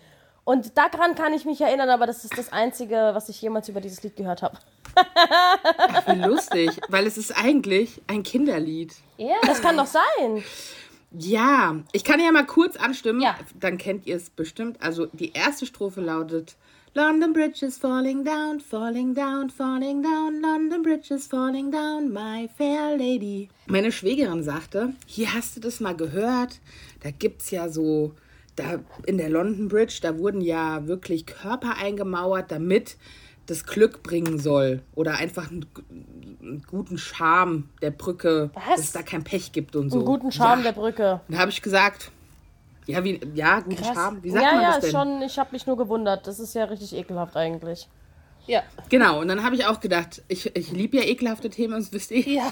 Und 0.43 0.77
daran 0.77 1.15
kann 1.15 1.34
ich 1.34 1.45
mich 1.45 1.62
erinnern, 1.62 1.89
aber 1.89 2.08
das 2.08 2.23
ist 2.25 2.38
das 2.38 2.51
Einzige, 2.51 3.12
was 3.13 3.30
ich 3.30 3.41
jemals 3.41 3.69
über 3.69 3.80
dieses 3.82 4.01
Lied 4.04 4.15
gehört 4.15 4.41
habe. 4.41 4.58
Ach, 4.95 6.08
wie 6.08 6.19
lustig, 6.21 6.71
weil 6.89 7.06
es 7.08 7.17
ist 7.17 7.32
eigentlich 7.38 8.01
ein 8.08 8.23
Kinderlied. 8.23 8.93
Ja. 9.17 9.36
Das 9.45 9.62
kann 9.62 9.77
doch 9.77 9.86
sein. 9.86 10.43
Ja, 11.12 11.75
ich 11.91 12.04
kann 12.04 12.19
ja 12.19 12.32
mal 12.32 12.45
kurz 12.45 12.75
anstimmen, 12.77 13.21
Ja. 13.21 13.36
dann 13.60 13.77
kennt 13.77 14.08
ihr 14.08 14.15
es 14.15 14.30
bestimmt. 14.30 14.82
Also 14.82 15.08
die 15.08 15.34
erste 15.34 15.65
Strophe 15.65 16.01
lautet 16.01 16.56
London 16.93 17.32
Bridge 17.32 17.65
is 17.65 17.77
falling 17.77 18.25
down, 18.25 18.60
falling 18.60 19.13
down, 19.13 19.49
falling 19.49 20.01
down, 20.04 20.41
London 20.41 20.82
Bridge 20.82 21.13
is 21.13 21.25
falling 21.27 21.71
down, 21.71 22.12
my 22.12 22.49
fair 22.58 22.97
lady. 22.97 23.47
Meine 23.67 23.91
Schwägerin 23.93 24.43
sagte, 24.43 24.93
hier 25.06 25.34
hast 25.34 25.56
du 25.56 25.62
das 25.62 25.80
mal 25.80 25.95
gehört, 25.95 26.60
da 27.01 27.12
gibt's 27.12 27.49
ja 27.51 27.69
so, 27.69 28.13
da 28.55 28.79
in 29.05 29.17
der 29.17 29.29
London 29.29 29.67
Bridge, 29.67 29.99
da 30.01 30.17
wurden 30.17 30.41
ja 30.41 30.87
wirklich 30.87 31.25
Körper 31.25 31.75
eingemauert, 31.77 32.51
damit 32.51 32.97
das 33.47 33.65
Glück 33.65 34.03
bringen 34.03 34.39
soll 34.39 34.81
oder 34.95 35.15
einfach 35.15 35.49
einen, 35.49 35.65
einen 36.41 36.63
guten 36.69 36.97
Charme 36.97 37.69
der 37.81 37.91
Brücke, 37.91 38.51
Was? 38.53 38.63
dass 38.75 38.79
es 38.79 38.91
da 38.91 39.01
kein 39.01 39.23
Pech 39.23 39.51
gibt 39.51 39.75
und 39.75 39.89
so. 39.89 39.97
Einen 39.97 40.05
guten 40.05 40.31
Charme 40.31 40.59
ja. 40.63 40.71
der 40.71 40.79
Brücke. 40.79 41.21
Da 41.27 41.37
habe 41.37 41.51
ich 41.51 41.61
gesagt, 41.61 42.11
ja, 42.85 43.03
wie, 43.03 43.19
ja, 43.33 43.59
guten 43.59 43.75
Krass. 43.75 43.93
Charme. 43.93 44.23
Wie 44.23 44.31
sagt 44.31 44.43
Ja, 44.43 44.53
man 44.53 44.61
ja, 44.61 44.71
das 44.75 44.79
denn? 44.81 44.91
schon. 44.91 45.21
Ich 45.21 45.37
habe 45.39 45.49
mich 45.51 45.65
nur 45.65 45.77
gewundert. 45.77 46.27
Das 46.27 46.39
ist 46.39 46.53
ja 46.53 46.65
richtig 46.65 46.95
ekelhaft 46.95 47.35
eigentlich. 47.35 47.87
Ja. 48.47 48.63
Genau, 48.89 49.21
und 49.21 49.27
dann 49.27 49.43
habe 49.43 49.55
ich 49.55 49.65
auch 49.65 49.79
gedacht, 49.79 50.23
ich, 50.27 50.55
ich 50.55 50.71
liebe 50.71 50.97
ja 50.97 51.03
ekelhafte 51.03 51.49
Themen, 51.49 51.75
das 51.75 51.93
wisst 51.93 52.11
ihr. 52.11 52.27
Ja. 52.27 52.51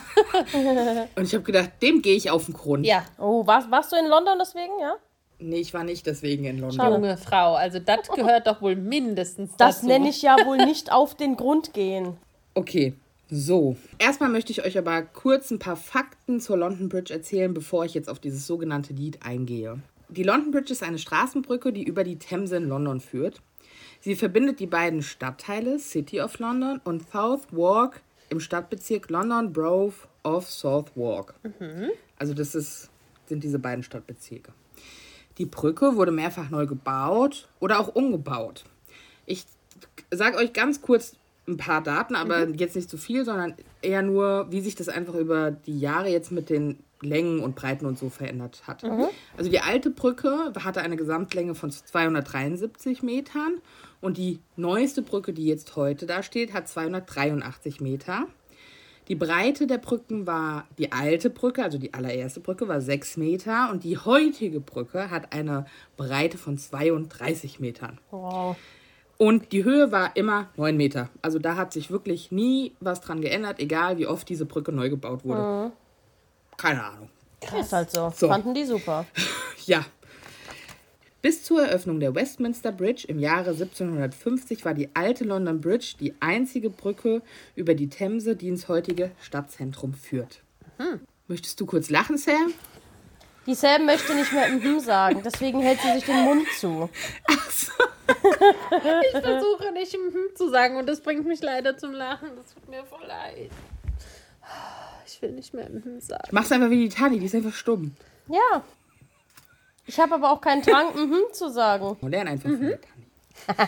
Und 1.15 1.23
ich 1.23 1.33
habe 1.33 1.43
gedacht, 1.43 1.71
dem 1.81 2.01
gehe 2.03 2.15
ich 2.15 2.29
auf 2.29 2.45
den 2.45 2.53
Grund. 2.53 2.85
Ja. 2.85 3.03
Oh, 3.17 3.45
warst, 3.47 3.71
warst 3.71 3.91
du 3.91 3.95
in 3.95 4.07
London 4.07 4.37
deswegen, 4.39 4.79
ja? 4.79 4.95
Nee, 5.39 5.59
ich 5.59 5.73
war 5.73 5.83
nicht 5.83 6.05
deswegen 6.05 6.43
in 6.45 6.59
London. 6.59 6.91
Junge 6.93 7.17
Frau, 7.17 7.55
also 7.55 7.79
das 7.79 8.07
gehört 8.15 8.47
doch 8.47 8.61
wohl 8.61 8.75
mindestens 8.75 9.51
Das 9.57 9.77
dazu. 9.77 9.87
nenne 9.87 10.09
ich 10.09 10.21
ja 10.21 10.35
wohl 10.45 10.57
nicht 10.57 10.91
auf 10.91 11.15
den 11.15 11.37
Grund 11.37 11.73
gehen. 11.73 12.17
Okay, 12.55 12.93
so. 13.29 13.77
Erstmal 13.99 14.29
möchte 14.29 14.51
ich 14.51 14.65
euch 14.65 14.77
aber 14.77 15.01
kurz 15.01 15.49
ein 15.51 15.59
paar 15.59 15.77
Fakten 15.77 16.41
zur 16.41 16.57
London 16.57 16.89
Bridge 16.89 17.13
erzählen, 17.13 17.53
bevor 17.53 17.85
ich 17.85 17.93
jetzt 17.93 18.09
auf 18.09 18.19
dieses 18.19 18.45
sogenannte 18.47 18.93
Lied 18.93 19.19
eingehe. 19.23 19.79
Die 20.09 20.23
London 20.23 20.51
Bridge 20.51 20.73
ist 20.73 20.83
eine 20.83 20.97
Straßenbrücke, 20.97 21.71
die 21.71 21.83
über 21.83 22.03
die 22.03 22.17
Themse 22.17 22.57
in 22.57 22.67
London 22.67 22.99
führt. 22.99 23.41
Sie 24.01 24.15
verbindet 24.15 24.59
die 24.59 24.65
beiden 24.67 25.01
Stadtteile 25.03 25.77
City 25.77 26.19
of 26.21 26.39
London 26.39 26.81
und 26.83 27.09
South 27.11 27.41
Walk 27.51 28.01
im 28.29 28.39
Stadtbezirk 28.39 29.09
London 29.09 29.53
Borough 29.53 29.93
of 30.23 30.49
Southwark. 30.49 31.35
Also 32.17 32.33
das 32.33 32.55
ist, 32.55 32.89
sind 33.27 33.43
diese 33.43 33.59
beiden 33.59 33.83
Stadtbezirke. 33.83 34.51
Die 35.39 35.45
Brücke 35.45 35.95
wurde 35.95 36.11
mehrfach 36.11 36.49
neu 36.49 36.67
gebaut 36.67 37.47
oder 37.59 37.79
auch 37.79 37.87
umgebaut. 37.95 38.65
Ich 39.25 39.45
sage 40.11 40.37
euch 40.37 40.53
ganz 40.53 40.81
kurz 40.81 41.15
ein 41.47 41.57
paar 41.57 41.81
Daten, 41.81 42.15
aber 42.15 42.47
jetzt 42.49 42.75
nicht 42.75 42.89
zu 42.89 42.97
viel, 42.97 43.25
sondern 43.25 43.55
eher 43.81 44.01
nur, 44.01 44.47
wie 44.51 44.61
sich 44.61 44.75
das 44.75 44.89
einfach 44.89 45.15
über 45.15 45.49
die 45.51 45.79
Jahre 45.79 46.09
jetzt 46.09 46.31
mit 46.31 46.49
den 46.49 46.77
Längen 47.01 47.39
und 47.39 47.55
Breiten 47.55 47.85
und 47.85 47.97
so 47.97 48.09
verändert 48.09 48.63
hat. 48.67 48.83
Also 49.37 49.49
die 49.49 49.61
alte 49.61 49.89
Brücke 49.89 50.51
hatte 50.63 50.81
eine 50.81 50.97
Gesamtlänge 50.97 51.55
von 51.55 51.71
273 51.71 53.01
Metern 53.03 53.61
und 54.01 54.17
die 54.17 54.39
neueste 54.57 55.01
Brücke, 55.01 55.31
die 55.31 55.45
jetzt 55.45 55.77
heute 55.77 56.05
da 56.05 56.21
steht, 56.21 56.53
hat 56.53 56.67
283 56.67 57.79
Meter. 57.79 58.27
Die 59.09 59.15
Breite 59.15 59.65
der 59.65 59.79
Brücken 59.79 60.27
war 60.27 60.67
die 60.77 60.91
alte 60.91 61.31
Brücke, 61.31 61.63
also 61.63 61.79
die 61.79 61.95
allererste 61.95 62.39
Brücke, 62.39 62.67
war 62.67 62.79
6 62.79 63.17
Meter 63.17 63.69
und 63.71 63.83
die 63.83 63.97
heutige 63.97 64.59
Brücke 64.59 65.09
hat 65.09 65.33
eine 65.33 65.65
Breite 65.97 66.37
von 66.37 66.59
32 66.59 67.59
Metern. 67.59 67.99
Wow. 68.11 68.55
Und 69.17 69.51
die 69.51 69.63
Höhe 69.63 69.91
war 69.91 70.15
immer 70.15 70.49
9 70.57 70.77
Meter. 70.77 71.09
Also 71.23 71.39
da 71.39 71.55
hat 71.55 71.73
sich 71.73 71.89
wirklich 71.89 72.31
nie 72.31 72.75
was 72.79 73.01
dran 73.01 73.19
geändert, 73.19 73.59
egal 73.59 73.97
wie 73.97 74.05
oft 74.05 74.29
diese 74.29 74.45
Brücke 74.45 74.71
neu 74.71 74.89
gebaut 74.89 75.25
wurde. 75.25 75.71
Keine 76.55 76.83
Ahnung. 76.83 77.09
Ist 77.59 77.73
halt 77.73 77.89
so. 77.89 78.13
So. 78.15 78.27
Fanden 78.27 78.53
die 78.53 78.65
super. 78.65 79.05
Ja. 79.65 79.85
Bis 81.21 81.43
zur 81.43 81.63
Eröffnung 81.65 81.99
der 81.99 82.15
Westminster 82.15 82.71
Bridge 82.71 83.05
im 83.07 83.19
Jahre 83.19 83.49
1750 83.49 84.63
war 84.63 84.73
die 84.73 84.89
alte 84.93 85.25
London 85.25 85.59
Bridge 85.59 85.95
die 85.99 86.13
einzige 86.21 86.69
Brücke 86.69 87.21
über 87.55 87.73
die 87.75 87.89
Themse, 87.89 88.37
die 88.37 88.47
ins 88.47 88.69
heutige 88.69 89.11
Stadtzentrum 89.21 89.93
führt. 89.93 90.41
Möchtest 91.27 91.59
du 91.59 91.65
kurz 91.65 91.89
lachen, 91.89 92.17
Sam? 92.17 92.53
Die 93.45 93.53
Sam 93.53 93.85
möchte 93.85 94.15
nicht 94.15 94.31
mehr 94.31 94.47
mhm 94.47 94.79
sagen, 94.79 95.21
deswegen 95.23 95.59
hält 95.59 95.81
sie 95.81 95.91
sich 95.93 96.05
den 96.05 96.23
Mund 96.23 96.47
zu. 96.57 96.89
Ich 99.13 99.21
versuche 99.21 99.71
nicht 99.71 99.95
mhm 99.95 100.35
zu 100.35 100.49
sagen 100.49 100.77
und 100.77 100.87
das 100.87 101.01
bringt 101.01 101.27
mich 101.27 101.41
leider 101.41 101.77
zum 101.77 101.93
Lachen. 101.93 102.29
Das 102.35 102.53
tut 102.53 102.67
mir 102.67 102.83
voll 102.83 103.05
leid. 103.07 103.51
Ich 105.05 105.21
will 105.21 105.31
nicht 105.31 105.53
mehr 105.53 105.69
mhm 105.69 105.99
sagen. 105.99 106.27
Mach's 106.31 106.51
einfach 106.51 106.71
wie 106.71 106.87
die 106.87 106.89
Tani, 106.89 107.19
die 107.19 107.25
ist 107.25 107.35
einfach 107.35 107.53
stumm. 107.53 107.95
Ja. 108.27 108.63
Ich 109.89 109.99
habe 109.99 110.13
aber 110.13 110.31
auch 110.31 110.39
keinen 110.39 110.61
Drang, 110.61 110.95
mhm 110.95 111.33
zu 111.33 111.49
sagen. 111.49 111.97
Modern 112.01 112.27
einfach 112.27 112.47
Tani. 112.47 112.75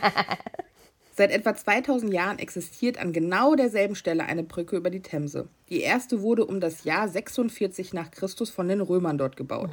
Seit 1.13 1.31
etwa 1.31 1.55
2000 1.55 2.13
Jahren 2.13 2.37
existiert 2.37 2.99
an 2.99 3.11
genau 3.11 3.55
derselben 3.55 3.95
Stelle 3.95 4.25
eine 4.25 4.43
Brücke 4.43 4.77
über 4.77 4.91
die 4.91 5.01
Themse. 5.01 5.47
Die 5.69 5.81
erste 5.81 6.21
wurde 6.21 6.45
um 6.45 6.59
das 6.61 6.83
Jahr 6.83 7.09
46 7.09 7.93
nach 7.93 8.11
Christus 8.11 8.51
von 8.51 8.67
den 8.67 8.81
Römern 8.81 9.17
dort 9.17 9.35
gebaut. 9.35 9.71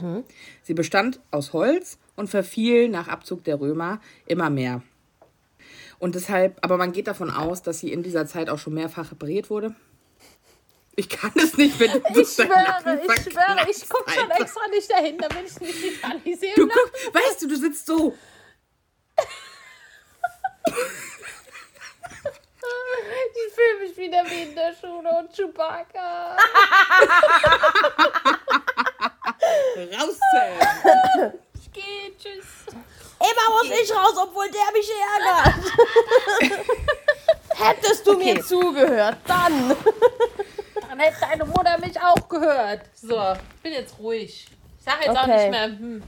Sie 0.63 0.73
bestand 0.73 1.21
aus 1.31 1.53
Holz 1.53 1.99
und 2.17 2.31
verfiel 2.31 2.89
nach 2.89 3.09
Abzug 3.09 3.45
der 3.45 3.61
Römer 3.61 4.01
immer 4.25 4.49
mehr. 4.49 4.83
Und 5.99 6.15
deshalb, 6.15 6.57
aber 6.63 6.79
man 6.79 6.93
geht 6.93 7.09
davon 7.09 7.31
aus, 7.31 7.61
dass 7.61 7.81
sie 7.81 7.93
in 7.93 8.03
dieser 8.03 8.25
Zeit 8.25 8.49
auch 8.49 8.59
schon 8.59 8.73
mehrfach 8.73 9.13
repariert 9.13 9.51
wurde. 9.51 9.75
Ich 10.99 11.09
kann 11.09 11.31
es 11.37 11.57
nicht, 11.57 11.79
wenn 11.79 11.93
du 11.93 11.99
Ich 12.21 12.29
schwöre, 12.35 13.01
ich 13.07 13.33
schwöre, 13.33 13.71
ich 13.71 13.89
gucke 13.89 14.11
schon 14.11 14.31
extra 14.33 14.67
nicht 14.67 14.91
dahin, 14.91 15.17
damit 15.17 15.47
ich 15.47 15.61
nicht 15.61 15.81
die 15.85 15.97
Tani 16.01 16.35
sehe. 16.35 16.55
Du 16.57 16.67
guck, 16.67 17.15
weißt 17.15 17.41
du, 17.43 17.47
du 17.47 17.57
sitzt 17.57 17.87
so. 17.87 18.19
Ich 23.47 23.55
fühle 23.55 23.79
mich 23.89 23.97
wieder 23.97 24.25
wie 24.29 24.43
in 24.43 24.55
der 24.57 24.75
Schule 24.75 25.09
und 25.19 25.33
Chewbacca. 25.33 26.37
Raus. 29.77 30.19
Ich 31.55 31.73
gehe, 31.73 32.17
tschüss. 32.19 32.47
Immer 33.21 33.51
muss 33.57 33.71
ich 33.81 33.95
raus, 33.95 34.15
obwohl 34.21 34.51
der 34.51 34.73
mich 34.73 34.91
ärgert. 35.15 35.55
Hättest 37.57 38.05
du 38.07 38.15
mir 38.17 38.33
Okay. 38.35 38.43
zugehört, 38.43 39.19
dann. 39.27 39.77
Dann 40.99 41.07
hätte 41.07 41.21
deine 41.21 41.45
Mutter 41.45 41.79
mich 41.79 42.01
auch 42.01 42.29
gehört. 42.29 42.81
So, 42.95 43.15
ich 43.55 43.63
bin 43.63 43.73
jetzt 43.73 43.99
ruhig. 44.01 44.49
Ich 44.79 44.85
sage 44.85 45.05
jetzt 45.07 45.17
auch 45.17 45.23
Okay. 45.23 45.43
nicht 45.43 45.51
mehr, 45.51 45.67
hm. 45.79 46.03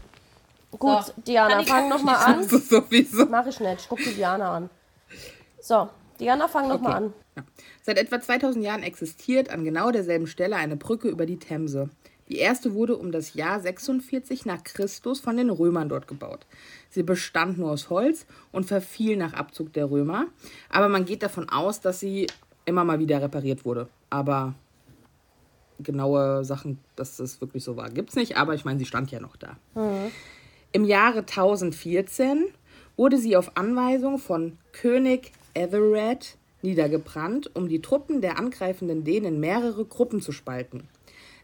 Gut, 0.73 1.05
So. 1.05 1.13
Diana, 1.27 1.63
fang 1.63 1.89
noch 1.89 2.03
mal 2.03 2.17
an. 2.17 2.49
Das 2.49 2.69
sowieso. 2.69 3.27
Mach 3.27 3.47
ich 3.47 3.61
nicht. 3.61 3.81
Ich 3.83 3.89
guck 3.89 3.99
die 3.99 4.15
Diana 4.15 4.57
an. 4.57 4.71
So, 5.61 5.89
Diana, 6.19 6.49
fang 6.49 6.67
noch 6.69 6.81
mal 6.81 6.95
an. 6.95 7.13
Ja. 7.37 7.45
Seit 7.83 7.99
etwa 7.99 8.21
2000 8.21 8.65
Jahren 8.65 8.83
existiert 8.83 9.51
an 9.51 9.65
genau 9.65 9.93
derselben 9.93 10.27
Stelle 10.27 10.57
eine 10.57 10.77
Brücke 10.77 11.09
über 11.09 11.25
die 11.27 11.39
Themse. 11.39 11.91
Die 12.29 12.39
erste 12.39 12.75
wurde 12.75 12.97
um 12.97 13.13
das 13.13 13.35
Jahr 13.35 13.61
46 13.61 14.45
nach 14.45 14.63
Christus 14.65 15.21
von 15.21 15.37
den 15.37 15.51
Römern 15.51 15.89
dort 15.89 16.09
gebaut. 16.09 16.47
Sie 16.89 17.03
bestand 17.03 17.59
nur 17.59 17.71
aus 17.71 17.91
Holz 17.91 18.27
und 18.53 18.65
verfiel 18.67 19.17
nach 19.17 19.35
Abzug 19.35 19.73
der 19.73 19.91
Römer, 19.91 20.27
aber 20.69 20.89
man 20.89 21.05
geht 21.05 21.23
davon 21.23 21.49
aus, 21.49 21.81
dass 21.81 22.01
sie 22.01 22.27
immer 22.65 22.85
mal 22.85 22.99
wieder 23.01 23.21
repariert 23.23 23.65
wurde. 23.65 23.89
Aber 24.11 24.55
genaue 25.83 26.45
Sachen, 26.45 26.79
dass 26.97 27.17
das 27.17 27.41
wirklich 27.41 27.65
so 27.65 27.77
war, 27.77 27.91
gibt 27.91 28.11
es 28.11 28.17
nicht, 28.17 28.37
aber 28.37 28.55
ich 28.55 28.65
meine, 28.65 28.79
sie 28.79 28.87
stand 28.87 29.11
ja 29.11 29.21
noch 29.21 29.37
da. 29.37 29.57
Im 30.73 30.85
Jahre 30.85 31.21
1014 31.21 32.47
wurde 32.97 33.19
sie 33.19 33.37
auf 33.37 33.57
Anweisung 33.57 34.19
von 34.19 34.59
König 34.73 35.33
Ethelred 35.55 36.37
niedergebrannt, 36.63 37.51
um 37.55 37.69
die 37.69 37.81
Truppen 37.81 38.21
der 38.21 38.39
angreifenden 38.39 39.05
Dänen 39.05 39.35
in 39.35 39.41
mehrere 39.41 39.85
Gruppen 39.85 40.21
zu 40.21 40.33
spalten. 40.33 40.89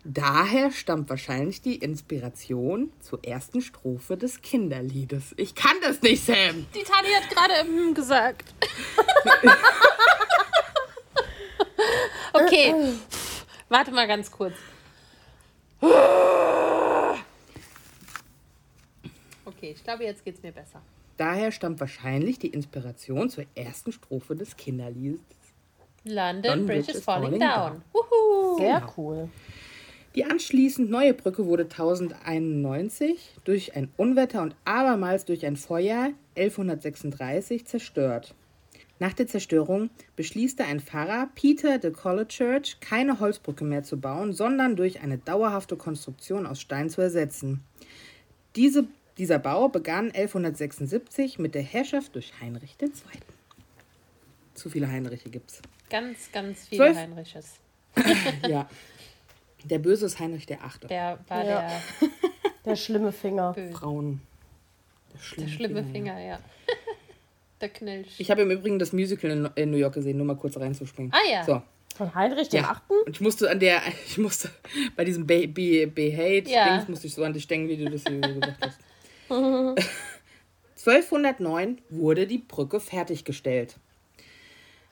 Daher 0.09 0.71
stammt 0.71 1.11
wahrscheinlich 1.11 1.63
die 1.63 1.75
Inspiration 1.77 2.93
zur 3.01 3.25
ersten 3.25 3.61
Strophe 3.61 4.17
des 4.17 4.41
Kinderliedes. 4.41 5.35
Ich 5.37 5.57
kann 5.57 5.75
das 5.83 6.01
nicht, 6.01 6.25
Sam. 6.25 6.65
Die 6.77 6.85
Tani 6.85 7.09
hat 7.09 7.29
gerade 7.29 7.55
hm 7.69 7.93
gesagt. 7.93 8.55
okay. 12.33 12.73
Warte 13.69 13.91
mal 13.91 14.07
ganz 14.07 14.31
kurz. 14.31 14.55
Okay, 19.45 19.73
ich 19.75 19.83
glaube, 19.83 20.05
jetzt 20.05 20.25
geht's 20.25 20.43
mir 20.43 20.53
besser. 20.53 20.81
Daher 21.17 21.51
stammt 21.51 21.81
wahrscheinlich 21.81 22.39
die 22.39 22.49
Inspiration 22.49 23.31
zur 23.31 23.45
ersten 23.55 23.91
Strophe 23.91 24.37
des 24.37 24.57
Kinderliedes. 24.57 25.21
London, 26.05 26.43
London 26.43 26.67
Bridge 26.67 26.93
is 26.93 27.03
falling, 27.03 27.41
falling 27.41 27.41
down. 27.41 27.83
Wuhu. 27.93 28.59
Sehr 28.59 28.93
cool. 28.97 29.29
Die 30.15 30.25
anschließend 30.25 30.89
neue 30.89 31.15
Brücke 31.15 31.47
wurde 31.47 31.65
1091 31.65 33.35
durch 33.45 33.77
ein 33.77 33.91
Unwetter 33.97 34.43
und 34.43 34.55
abermals 34.65 35.25
durch 35.25 35.45
ein 35.45 35.57
Feuer 35.57 36.11
1136 36.37 37.67
zerstört. 37.67 38.35
Nach 38.99 39.13
der 39.13 39.27
Zerstörung 39.27 39.91
beschließt 40.17 40.61
ein 40.63 40.81
Pfarrer, 40.81 41.29
Peter 41.35 41.79
de 41.79 41.93
Church, 42.29 42.79
keine 42.81 43.21
Holzbrücke 43.21 43.65
mehr 43.65 43.83
zu 43.83 44.01
bauen, 44.01 44.33
sondern 44.33 44.75
durch 44.77 45.01
eine 45.03 45.19
dauerhafte 45.19 45.77
Konstruktion 45.77 46.47
aus 46.47 46.61
Stein 46.61 46.89
zu 46.89 47.03
ersetzen. 47.03 47.63
Diese, 48.57 48.87
dieser 49.19 49.39
Bau 49.39 49.69
begann 49.69 50.07
1176 50.13 51.39
mit 51.39 51.55
der 51.55 51.63
Herrschaft 51.63 52.15
durch 52.15 52.33
Heinrich 52.41 52.77
II. 52.81 52.91
Zu 54.55 54.71
viele 54.71 54.89
Heinriche 54.91 55.29
gibt's. 55.29 55.61
Ganz, 55.91 56.33
ganz 56.33 56.67
viele 56.67 56.85
Zwölf- 56.85 56.97
Heinriches. 56.97 57.55
Ja. 58.49 58.69
Der 59.65 59.79
Böse 59.79 60.07
ist 60.07 60.19
Heinrich 60.21 60.47
der 60.47 60.63
Achte. 60.65 60.87
Der 60.87 61.19
war 61.29 61.45
Ja. 61.45 61.83
Der 62.65 62.77
schlimme 62.77 63.13
Finger. 63.13 63.53
der, 63.53 63.63
böse, 63.63 63.75
Frauen. 63.79 64.21
Der 65.13 65.19
der 65.19 65.23
schlimme, 65.23 65.51
schlimme 65.51 65.83
Finger. 65.85 65.93
Finger, 66.15 66.21
ja. 66.21 66.39
Der 67.61 67.69
Knilch. 67.69 68.15
Ich 68.19 68.31
habe 68.31 68.43
im 68.43 68.51
Übrigen 68.51 68.79
das 68.79 68.93
Musical 68.93 69.31
in, 69.31 69.49
in 69.55 69.71
New 69.71 69.77
York 69.77 69.95
gesehen, 69.95 70.17
nur 70.17 70.27
mal 70.27 70.37
kurz 70.37 70.57
reinzuspringen. 70.57 71.13
Ah 71.13 71.31
ja. 71.31 71.45
So. 71.45 71.63
Von 71.97 72.15
Heinrich 72.15 72.49
dem 72.51 72.63
Ja. 72.63 72.71
Achten? 72.71 72.93
Und 73.07 73.15
ich 73.17 73.21
musste 73.21 73.51
an 73.51 73.59
der, 73.61 73.81
ich 74.07 74.19
musste 74.19 74.51
bei 74.97 75.05
diesem 75.05 75.27
Be 75.27 75.49
Be 75.49 75.87
Behate 75.87 76.51
Ja. 76.51 76.85
Musste 76.89 77.07
ich 77.07 77.15
so 77.15 77.25
an 77.25 77.33
dich 77.33 77.47
denken, 77.49 77.69
wie 77.69 77.77
du 77.77 77.91
das 77.91 78.03
hier 78.07 78.21
so 78.23 78.35
gesagt 78.35 78.67
hast. 78.67 78.79
1209 80.87 81.81
wurde 81.89 82.27
die 82.27 82.39
Brücke 82.39 82.79
fertiggestellt. 82.81 83.77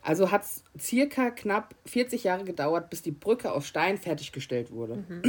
Also 0.02 0.30
hat 0.30 0.42
es 0.44 0.64
circa 0.78 1.30
knapp 1.30 1.74
40 1.86 2.24
Jahre 2.24 2.44
gedauert, 2.44 2.90
bis 2.90 3.00
die 3.02 3.10
Brücke 3.12 3.52
aus 3.52 3.66
Stein 3.66 3.96
fertiggestellt 3.96 4.70
wurde. 4.70 5.04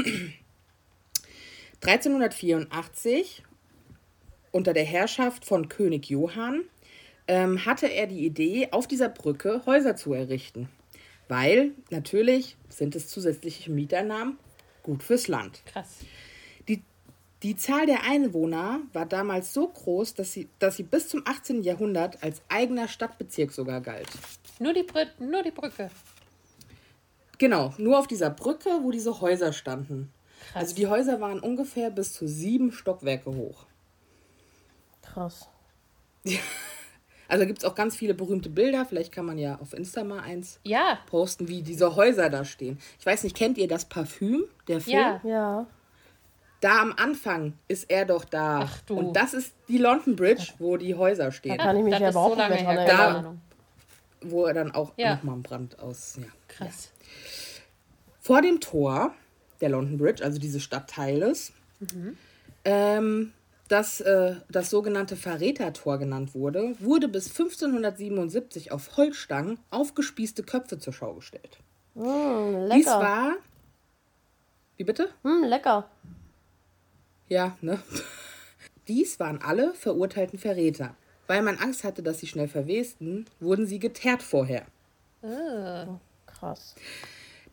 1384, 1.82 3.44
unter 4.52 4.74
der 4.74 4.86
Herrschaft 4.86 5.46
von 5.46 5.70
König 5.70 6.10
Johann, 6.10 6.64
ähm, 7.28 7.66
hatte 7.66 7.88
er 7.88 8.08
die 8.08 8.26
Idee, 8.26 8.70
auf 8.72 8.88
dieser 8.88 9.10
Brücke 9.10 9.64
Häuser 9.66 9.96
zu 9.96 10.14
errichten. 10.14 10.70
Weil 11.28 11.72
natürlich 11.90 12.56
sind 12.70 12.96
es 12.96 13.08
zusätzliche 13.08 13.72
Mieteinnahmen 13.72 14.38
gut 14.84 15.02
fürs 15.02 15.28
Land. 15.28 15.62
Krass. 15.66 15.98
Die, 16.68 16.84
die 17.42 17.56
Zahl 17.56 17.88
der 17.88 18.04
Einwohner 18.04 18.82
war 18.94 19.08
damals 19.08 19.54
so 19.54 19.68
groß, 19.68 20.14
dass 20.14 20.34
sie, 20.34 20.48
dass 20.60 20.78
sie 20.78 20.84
bis 20.84 21.10
zum 21.10 21.24
18. 21.26 21.64
Jahrhundert 21.64 22.22
als 22.22 22.42
eigener 22.48 22.88
Stadtbezirk 22.88 23.52
sogar 23.52 23.82
galt. 23.82 24.10
Nur 24.60 24.74
die, 24.74 24.84
Brü 24.84 25.06
nur 25.20 25.42
die 25.42 25.52
Brücke. 25.52 25.90
Genau, 27.38 27.74
nur 27.78 28.00
auf 28.00 28.08
dieser 28.08 28.30
Brücke, 28.30 28.70
wo 28.84 28.92
diese 28.92 29.20
Häuser 29.20 29.52
standen. 29.52 30.12
Krass. 30.52 30.64
Also 30.64 30.76
die 30.76 30.88
Häuser 30.88 31.20
waren 31.20 31.40
ungefähr 31.40 31.90
bis 31.90 32.14
zu 32.14 32.28
sieben 32.28 32.72
Stockwerke 32.72 33.36
hoch. 33.36 33.66
Krass. 35.02 35.50
Also 37.28 37.46
gibt 37.46 37.60
es 37.60 37.66
auch 37.66 37.76
ganz 37.76 37.96
viele 37.96 38.14
berühmte 38.14 38.50
Bilder. 38.50 38.86
Vielleicht 38.86 39.12
kann 39.12 39.26
man 39.26 39.38
ja 39.38 39.58
auf 39.60 39.74
Insta 39.74 40.04
mal 40.04 40.20
eins 40.22 40.60
Ja, 40.64 41.00
posten, 41.08 41.48
wie 41.48 41.62
diese 41.62 41.96
Häuser 41.96 42.30
da 42.30 42.46
stehen. 42.46 42.80
Ich 43.00 43.06
weiß 43.06 43.24
nicht, 43.24 43.36
kennt 43.36 43.58
ihr 43.58 43.68
das 43.68 43.86
Parfüm, 43.86 44.44
der 44.68 44.82
Film? 44.82 44.98
ja. 44.98 45.22
Ja. 45.24 45.68
Da 46.62 46.82
am 46.82 46.94
Anfang 46.98 47.54
ist 47.68 47.92
er 47.92 48.06
doch 48.06 48.26
da. 48.26 48.62
Ach 48.64 48.82
du. 48.88 48.96
Und 48.98 49.14
das 49.14 49.34
ist 49.36 49.54
die 49.68 49.78
London 49.78 50.16
Bridge, 50.16 50.54
wo 50.58 50.78
die 50.78 50.96
Häuser 50.96 51.32
stehen. 51.32 51.58
Kann 51.58 51.76
ich 51.78 51.84
mich 51.84 51.92
das 51.94 52.02
ja 52.02 52.10
überhaupt 52.10 52.38
so 52.38 52.42
nicht 52.42 52.50
mehr 52.50 52.64
dran 52.64 52.86
keine 52.88 52.88
Da-. 52.88 53.36
Wo 54.22 54.46
er 54.46 54.54
dann 54.56 54.72
auch 54.72 54.94
Ja. 54.98 55.16
nochmal 55.16 55.36
im 55.36 55.44
Brand 55.44 55.78
aus. 55.80 56.16
Ja. 56.18 56.26
Krass. 56.48 56.92
Vor 58.20 58.42
dem 58.42 58.60
Tor 58.62 59.14
der 59.62 59.70
London 59.70 59.98
Bridge, 59.98 60.24
also 60.24 60.40
dieses 60.40 60.64
Stadtteiles, 60.64 61.52
ähm, 62.64 63.34
das 63.68 64.00
äh, 64.02 64.36
das 64.50 64.70
sogenannte 64.70 65.16
Verrätertor 65.16 65.98
genannt 65.98 66.36
wurde, 66.36 66.76
wurde 66.80 67.08
bis 67.08 67.30
1577 67.30 68.72
auf 68.72 68.98
Holzstangen 68.98 69.60
aufgespießte 69.72 70.44
Köpfe 70.44 70.80
zur 70.80 70.94
Schau 70.94 71.14
gestellt. 71.16 71.58
Mm, 71.96 72.70
Dies 72.72 72.86
war. 72.86 73.34
Wie 74.78 74.84
bitte? 74.84 75.10
Mm, 75.24 75.44
lecker. 75.46 75.90
Ja, 77.28 77.58
ne? 77.62 77.80
Dies 78.88 79.20
waren 79.20 79.42
alle 79.42 79.74
verurteilten 79.74 80.38
Verräter. 80.38 80.96
Weil 81.28 81.42
man 81.42 81.58
Angst 81.58 81.84
hatte, 81.84 82.04
dass 82.04 82.20
sie 82.20 82.28
schnell 82.28 82.48
verwesten, 82.48 83.26
wurden 83.40 83.66
sie 83.66 83.80
geteert 83.80 84.22
vorher. 84.22 84.66
Krass. 86.28 86.76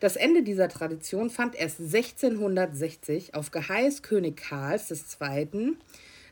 Das 0.02 0.16
Ende 0.16 0.42
dieser 0.42 0.68
Tradition 0.68 1.30
fand 1.30 1.54
erst 1.54 1.78
1660 1.78 3.36
auf 3.36 3.52
Geheiß 3.52 4.02
König 4.02 4.36
Karls 4.36 4.90
II. 4.90 5.76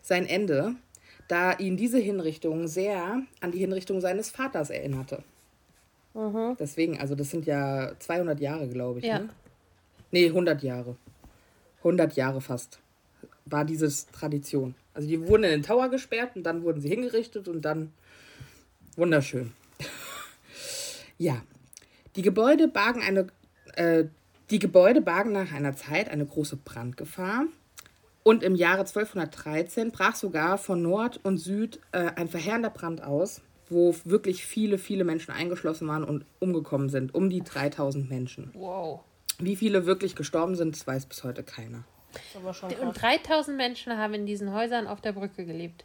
sein 0.03 0.27
Ende, 0.27 0.75
da 1.29 1.53
ihn 1.53 1.77
diese 1.77 1.99
Hinrichtung 1.99 2.67
sehr 2.67 3.23
an 3.41 3.53
die 3.53 3.59
Hinrichtung 3.59 4.01
seines 4.01 4.29
Vaters 4.29 4.71
erinnerte. 4.71 5.23
Deswegen, 6.59 6.99
also 6.99 7.15
das 7.15 7.31
sind 7.31 7.47
ja 7.47 7.93
200 7.97 8.41
Jahre, 8.41 8.67
glaube 8.67 8.99
ich. 8.99 9.05
Ja. 9.05 9.21
Ne? 9.21 9.29
Nee, 10.11 10.27
100 10.27 10.65
Jahre. 10.65 10.97
100 11.79 12.17
Jahre 12.17 12.41
fast 12.41 12.81
war 13.45 13.65
diese 13.65 13.89
Tradition. 14.11 14.75
Also 14.95 15.07
die 15.07 15.29
wurden 15.29 15.45
in 15.45 15.51
den 15.51 15.63
Tower 15.63 15.91
gesperrt 15.91 16.35
und 16.35 16.43
dann 16.43 16.65
wurden 16.65 16.81
sie 16.81 16.89
hingerichtet 16.89 17.47
und 17.47 17.63
dann 17.63 17.93
wunderschön. 18.97 19.53
ja, 21.19 21.41
die 22.17 22.23
Gebäude 22.23 22.67
bargen 22.67 23.01
eine 23.01 23.29
äh, 23.77 24.07
die 24.51 24.59
Gebäude 24.59 25.01
bargen 25.01 25.33
nach 25.33 25.53
einer 25.53 25.77
Zeit 25.77 26.11
eine 26.11 26.27
große 26.27 26.57
Brandgefahr. 26.57 27.45
Und 28.23 28.43
im 28.43 28.55
Jahre 28.55 28.81
1213 28.81 29.93
brach 29.93 30.15
sogar 30.15 30.59
von 30.59 30.83
Nord 30.83 31.21
und 31.23 31.39
Süd 31.39 31.81
äh, 31.93 32.11
ein 32.17 32.29
verheerender 32.29 32.71
Brand 32.71 33.03
aus, 33.03 33.41
wo 33.69 33.95
wirklich 34.05 34.45
viele, 34.45 34.77
viele 34.77 35.05
Menschen 35.05 35.33
eingeschlossen 35.33 35.89
waren 35.89 36.05
und 36.05 36.25
umgekommen 36.39 36.91
sind. 36.91 37.15
Um 37.15 37.31
die 37.31 37.43
3000 37.43 38.11
Menschen. 38.11 38.51
Wow. 38.55 39.01
Wie 39.39 39.57
viele 39.57 39.87
wirklich 39.87 40.17
gestorben 40.17 40.55
sind, 40.55 40.75
das 40.75 40.87
weiß 40.87 41.07
bis 41.07 41.25
heute 41.25 41.43
keiner. 41.43 41.85
Und 42.83 43.01
3000 43.01 43.57
Menschen 43.57 43.97
haben 43.97 44.15
in 44.15 44.27
diesen 44.27 44.53
Häusern 44.53 44.87
auf 44.87 45.01
der 45.01 45.13
Brücke 45.13 45.47
gelebt. 45.47 45.85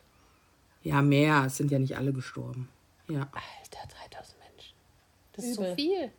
Ja, 0.82 1.02
mehr. 1.02 1.44
Es 1.48 1.58
sind 1.58 1.72
ja 1.72 1.80
nicht 1.80 1.98
alle 1.98 2.12
gestorben. 2.12 2.70
Ja, 3.08 3.22
Alter, 3.32 3.88
3000 4.10 4.40
Menschen. 4.40 4.76
Das 5.34 5.46
ist 5.46 5.56
so 5.56 5.62
Übel. 5.62 5.76
viel. 5.76 6.12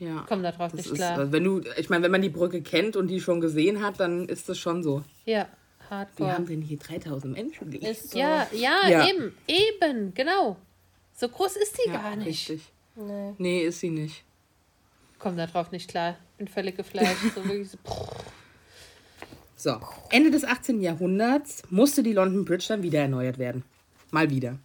Ja. 0.00 0.24
Komm 0.28 0.42
da 0.42 0.50
drauf 0.50 0.72
Das 0.72 0.80
nicht 0.80 0.86
ist, 0.92 0.96
klar. 0.96 1.20
äh, 1.20 1.30
wenn 1.32 1.44
du, 1.44 1.60
ich 1.78 1.88
meine, 1.88 2.02
wenn 2.02 2.10
man 2.10 2.22
die 2.22 2.28
Brücke 2.28 2.60
kennt 2.62 2.96
und 2.96 3.06
die 3.08 3.20
schon 3.20 3.40
gesehen 3.40 3.82
hat, 3.82 4.00
dann 4.00 4.28
ist 4.28 4.48
das 4.48 4.58
schon 4.58 4.82
so. 4.82 5.04
Ja, 5.26 5.46
Wie 5.88 5.94
hardcore. 5.94 6.32
haben 6.32 6.46
denn 6.46 6.62
hier 6.62 6.78
3000 6.78 7.32
Menschen 7.34 7.70
gelebt? 7.70 7.84
Ist 7.90 8.10
so. 8.10 8.18
Ja, 8.18 8.46
ja, 8.52 8.88
Ja. 8.88 9.06
eben, 9.06 9.32
eben, 9.46 10.12
genau. 10.14 10.56
So 11.16 11.28
groß 11.28 11.56
ist 11.56 11.78
die 11.78 11.90
Ja, 11.90 11.96
gar 12.00 12.16
nicht. 12.16 12.26
Richtig. 12.26 12.62
Nee. 12.96 13.34
Nee, 13.38 13.60
ist 13.62 13.80
sie 13.80 13.90
nicht. 13.90 14.24
Komm 15.18 15.36
da 15.36 15.46
drauf 15.46 15.70
nicht 15.70 15.88
klar. 15.88 16.16
Bin 16.38 16.48
völlig 16.48 16.76
geflasht. 16.76 17.16
So 17.34 17.44
wirklich 17.44 17.68
so, 17.70 17.78
So, 19.56 19.78
Ende 20.10 20.30
des 20.30 20.44
18. 20.44 20.80
Jahrhunderts 20.80 21.62
musste 21.70 22.02
die 22.02 22.14
London 22.14 22.44
Bridge 22.46 22.64
dann 22.68 22.82
wieder 22.82 23.00
erneuert 23.00 23.36
werden. 23.38 23.62
Mal 24.10 24.30
wieder. 24.30 24.58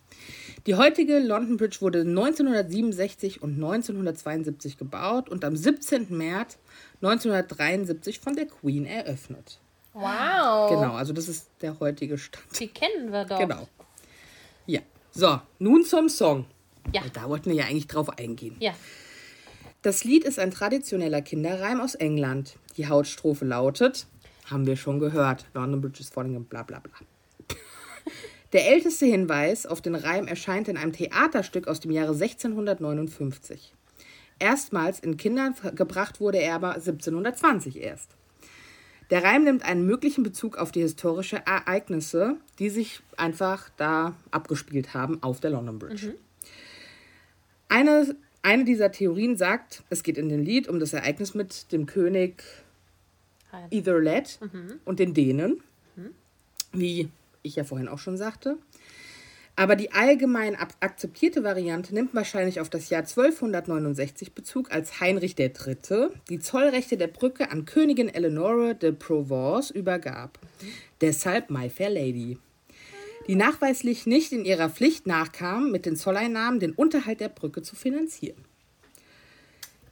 Die 0.65 0.73
heutige 0.73 1.19
London 1.19 1.57
Bridge 1.57 1.77
wurde 1.81 1.99
1967 1.99 3.43
und 3.43 3.53
1972 3.53 4.77
gebaut 4.77 5.29
und 5.29 5.45
am 5.45 5.55
17. 5.55 6.07
März 6.09 6.57
1973 7.03 8.19
von 8.19 8.35
der 8.35 8.47
Queen 8.47 8.85
eröffnet. 8.85 9.59
Wow. 9.93 10.71
Genau, 10.71 10.93
also 10.95 11.13
das 11.13 11.29
ist 11.29 11.49
der 11.61 11.79
heutige 11.79 12.17
Stand. 12.17 12.59
die 12.59 12.67
kennen 12.67 13.11
wir 13.11 13.25
doch. 13.25 13.37
Genau. 13.37 13.67
Ja. 14.65 14.81
So, 15.11 15.39
nun 15.59 15.85
zum 15.85 16.09
Song. 16.09 16.45
Ja. 16.93 17.03
Da 17.13 17.29
wollten 17.29 17.51
wir 17.51 17.55
ja 17.55 17.65
eigentlich 17.65 17.87
drauf 17.87 18.09
eingehen. 18.17 18.55
Ja. 18.59 18.73
Das 19.83 20.03
Lied 20.03 20.23
ist 20.23 20.39
ein 20.39 20.49
traditioneller 20.49 21.21
Kinderreim 21.21 21.79
aus 21.79 21.93
England. 21.93 22.57
Die 22.75 22.87
Hauptstrophe 22.87 23.45
lautet, 23.45 24.07
haben 24.45 24.65
wir 24.65 24.77
schon 24.77 24.99
gehört, 24.99 25.45
London 25.53 25.79
Bridge 25.79 25.99
is 25.99 26.09
falling 26.09 26.35
und 26.35 26.49
bla 26.49 26.63
bla 26.63 26.79
bla. 26.79 26.91
Der 28.55 28.69
älteste 28.69 29.05
Hinweis 29.05 29.65
auf 29.65 29.81
den 29.81 29.95
Reim 29.95 30.27
erscheint 30.27 30.69
in 30.69 30.77
einem 30.77 30.93
Theaterstück 30.93 31.67
aus 31.67 31.81
dem 31.81 31.91
Jahre 31.91 32.13
1659. 32.13 33.73
Erstmals 34.39 35.01
in 35.01 35.17
Kindern 35.17 35.53
gebracht 35.75 36.21
wurde 36.21 36.37
er 36.37 36.55
aber 36.55 36.75
1720 36.75 37.81
erst. 37.81 38.15
Der 39.09 39.25
Reim 39.25 39.43
nimmt 39.43 39.65
einen 39.65 39.85
möglichen 39.85 40.23
Bezug 40.23 40.57
auf 40.57 40.71
die 40.71 40.79
historischen 40.79 41.39
Ereignisse, 41.45 42.37
die 42.57 42.69
sich 42.69 43.01
einfach 43.17 43.67
da 43.75 44.15
abgespielt 44.31 44.93
haben 44.93 45.21
auf 45.21 45.41
der 45.41 45.51
London 45.51 45.77
Bridge. 45.77 46.15
Eine, 47.67 48.15
eine 48.41 48.63
dieser 48.63 48.89
Theorien 48.93 49.35
sagt, 49.35 49.83
es 49.89 50.01
geht 50.01 50.17
in 50.17 50.29
dem 50.29 50.41
Lied 50.41 50.69
um 50.69 50.79
das 50.79 50.93
Ereignis 50.93 51.33
mit 51.33 51.73
dem 51.73 51.85
König 51.85 52.41
Hein. 53.51 53.67
Ethelred 53.69 54.39
und 54.85 54.99
den 54.99 55.13
Dänen, 55.13 55.61
wie 56.71 57.09
ich 57.45 57.55
ja 57.55 57.63
vorhin 57.63 57.87
auch 57.87 57.99
schon 57.99 58.17
sagte. 58.17 58.57
Aber 59.57 59.77
die 59.77 59.91
allgemein 59.93 60.55
akzeptierte 60.55 61.43
Variante 61.43 61.93
nimmt 61.93 62.13
wahrscheinlich 62.13 62.59
auf 62.59 62.69
das 62.69 62.89
Jahr 62.89 63.03
1269 63.03 64.33
Bezug, 64.33 64.71
als 64.71 64.99
Heinrich 64.99 65.39
III. 65.39 66.09
die 66.29 66.39
Zollrechte 66.39 66.97
der 66.97 67.07
Brücke 67.07 67.51
an 67.51 67.63
Königin 67.63 68.09
Eleonore 68.09 68.75
de 68.75 68.91
Provence 68.91 69.69
übergab. 69.69 70.39
Deshalb 70.99 71.49
My 71.49 71.69
Fair 71.69 71.89
Lady. 71.89 72.37
die 73.27 73.35
nachweislich 73.35 74.05
nicht 74.05 74.31
in 74.33 74.45
ihrer 74.45 74.69
Pflicht 74.69 75.07
nachkamen, 75.07 75.71
mit 75.71 75.85
den 75.85 75.95
Zolleinnahmen 75.95 76.59
den 76.59 76.73
Unterhalt 76.73 77.21
der 77.21 77.29
Brücke 77.29 77.61
zu 77.61 77.75
finanzieren. 77.75 78.45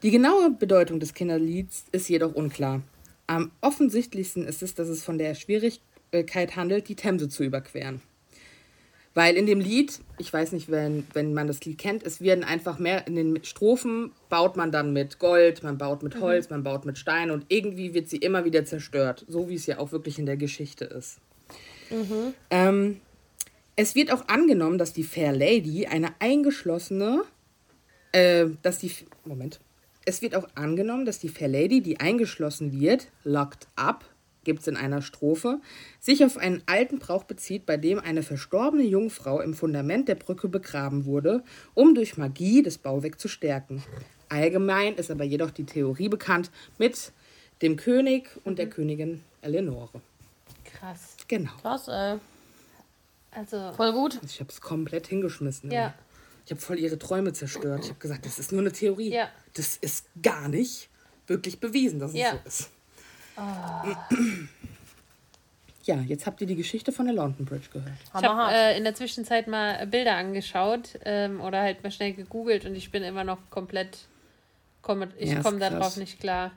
Die 0.03 0.11
genaue 0.11 0.51
Bedeutung 0.51 0.99
des 0.99 1.13
Kinderlieds 1.13 1.85
ist 1.91 2.09
jedoch 2.09 2.35
unklar. 2.35 2.83
Am 3.25 3.51
offensichtlichsten 3.61 4.45
ist 4.45 4.61
es, 4.61 4.75
dass 4.75 4.89
es 4.89 5.03
von 5.03 5.17
der 5.17 5.33
Schwierigkeit 5.33 5.92
handelt, 6.13 6.87
die 6.89 6.95
Themse 6.95 7.29
zu 7.29 7.43
überqueren. 7.43 8.01
Weil 9.15 9.35
in 9.35 9.45
dem 9.45 9.59
Lied, 9.59 9.99
ich 10.17 10.33
weiß 10.33 10.53
nicht, 10.53 10.71
wenn, 10.71 11.05
wenn 11.13 11.33
man 11.35 11.45
das 11.45 11.63
Lied 11.65 11.77
kennt, 11.77 12.03
es 12.03 12.19
werden 12.19 12.43
einfach 12.43 12.79
mehr, 12.79 13.05
in 13.05 13.15
den 13.15 13.43
Strophen 13.43 14.11
baut 14.29 14.57
man 14.57 14.71
dann 14.71 14.91
mit 14.91 15.19
Gold, 15.19 15.61
man 15.61 15.77
baut 15.77 16.01
mit 16.01 16.19
Holz, 16.19 16.49
man 16.49 16.63
baut 16.63 16.85
mit 16.85 16.97
Stein 16.97 17.29
und 17.29 17.45
irgendwie 17.49 17.93
wird 17.93 18.09
sie 18.09 18.17
immer 18.17 18.43
wieder 18.43 18.65
zerstört, 18.65 19.23
so 19.27 19.49
wie 19.49 19.55
es 19.55 19.67
ja 19.67 19.77
auch 19.77 19.91
wirklich 19.91 20.17
in 20.17 20.25
der 20.25 20.37
Geschichte 20.37 20.85
ist. 20.85 21.19
Ähm, 22.49 23.01
es 23.75 23.93
wird 23.93 24.11
auch 24.11 24.27
angenommen, 24.27 24.79
dass 24.79 24.93
die 24.93 25.03
Fair 25.03 25.31
Lady 25.31 25.85
eine 25.85 26.09
eingeschlossene, 26.19 27.21
äh, 28.13 28.47
dass 28.63 28.79
die, 28.79 28.91
Moment, 29.25 29.59
es 30.05 30.23
wird 30.23 30.35
auch 30.35 30.47
angenommen, 30.55 31.05
dass 31.05 31.19
die 31.19 31.29
Fair 31.29 31.47
Lady, 31.47 31.81
die 31.81 31.99
eingeschlossen 31.99 32.79
wird, 32.79 33.07
locked 33.23 33.67
up, 33.75 34.05
gibt 34.43 34.61
es 34.61 34.67
in 34.67 34.75
einer 34.77 35.01
Strophe, 35.01 35.59
sich 35.99 36.23
auf 36.25 36.37
einen 36.37 36.61
alten 36.65 36.99
Brauch 36.99 37.23
bezieht, 37.23 37.65
bei 37.65 37.77
dem 37.77 37.99
eine 37.99 38.23
verstorbene 38.23 38.83
Jungfrau 38.83 39.39
im 39.41 39.53
Fundament 39.53 40.07
der 40.07 40.15
Brücke 40.15 40.47
begraben 40.47 41.05
wurde, 41.05 41.43
um 41.73 41.95
durch 41.95 42.17
Magie 42.17 42.61
das 42.61 42.77
Bauwerk 42.77 43.19
zu 43.19 43.27
stärken. 43.27 43.83
Allgemein 44.29 44.95
ist 44.95 45.11
aber 45.11 45.23
jedoch 45.23 45.51
die 45.51 45.65
Theorie 45.65 46.09
bekannt 46.09 46.49
mit 46.77 47.11
dem 47.61 47.77
König 47.77 48.29
und 48.43 48.59
der 48.59 48.69
Königin 48.69 49.21
Eleonore. 49.41 50.01
Krass. 50.65 51.15
Genau. 51.27 51.51
Krass, 51.61 51.87
ey. 51.87 52.17
Also, 53.31 53.71
Voll 53.73 53.93
gut. 53.93 54.19
Ich 54.25 54.39
habe 54.39 54.49
es 54.51 54.61
komplett 54.61 55.07
hingeschmissen. 55.07 55.71
ey. 55.71 55.77
ja. 55.77 55.93
Ich 56.45 56.51
habe 56.51 56.59
voll 56.59 56.77
ihre 56.77 56.99
Träume 56.99 57.31
zerstört. 57.31 57.81
Ich 57.85 57.89
habe 57.89 57.99
gesagt, 57.99 58.25
das 58.25 58.37
ist 58.37 58.51
nur 58.51 58.59
eine 58.61 58.73
Theorie. 58.73 59.13
Ja. 59.13 59.29
Das 59.53 59.77
ist 59.77 60.05
gar 60.21 60.49
nicht 60.49 60.89
wirklich 61.25 61.59
bewiesen, 61.61 61.99
dass 61.99 62.11
es 62.11 62.17
Ja. 62.17 62.31
so 62.31 62.39
ist. 62.45 62.69
Ja, 65.85 65.95
jetzt 65.97 66.25
habt 66.25 66.39
ihr 66.39 66.47
die 66.47 66.55
Geschichte 66.55 66.93
von 66.93 67.05
der 67.07 67.15
London 67.15 67.45
Bridge 67.45 67.67
gehört. 67.73 67.91
Ich 68.05 68.23
habe 68.23 68.53
äh, 68.53 68.77
in 68.77 68.85
der 68.85 68.95
Zwischenzeit 68.95 69.47
mal 69.47 69.85
Bilder 69.85 70.15
angeschaut 70.15 70.97
ähm, 71.03 71.41
oder 71.41 71.61
halt 71.61 71.83
mal 71.83 71.91
schnell 71.91 72.13
gegoogelt 72.13 72.65
und 72.65 72.75
ich 72.75 72.89
bin 72.89 73.03
immer 73.03 73.25
noch 73.25 73.49
komplett. 73.49 74.07
Komm, 74.81 75.03
ich 75.17 75.31
Ja, 75.31 75.41
komme 75.41 75.59
darauf 75.59 75.97
nicht 75.97 76.19
klar. 76.21 76.51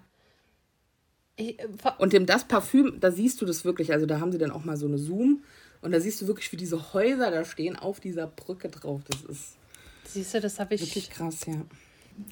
Ich, 1.34 1.58
äh, 1.58 1.66
Und 1.98 2.12
dem 2.12 2.26
das 2.26 2.44
Parfüm, 2.44 3.00
da 3.00 3.10
siehst 3.10 3.40
du 3.40 3.46
das 3.46 3.64
wirklich. 3.64 3.92
Also 3.92 4.06
da 4.06 4.20
haben 4.20 4.30
sie 4.30 4.38
dann 4.38 4.52
auch 4.52 4.64
mal 4.64 4.76
so 4.76 4.86
eine 4.86 4.98
Zoom. 4.98 5.42
Und 5.82 5.92
da 5.92 6.00
siehst 6.00 6.20
du 6.20 6.26
wirklich, 6.28 6.50
wie 6.52 6.56
diese 6.56 6.92
Häuser 6.94 7.30
da 7.30 7.44
stehen 7.44 7.76
auf 7.76 7.98
dieser 8.00 8.26
Brücke 8.28 8.68
drauf. 8.68 9.02
Das 9.08 9.22
ist 9.22 9.56
siehst 10.04 10.34
du, 10.34 10.40
das 10.40 10.58
habe 10.60 10.74
ich. 10.76 10.82
wirklich 10.82 11.10
krass, 11.10 11.46
ja. 11.46 11.62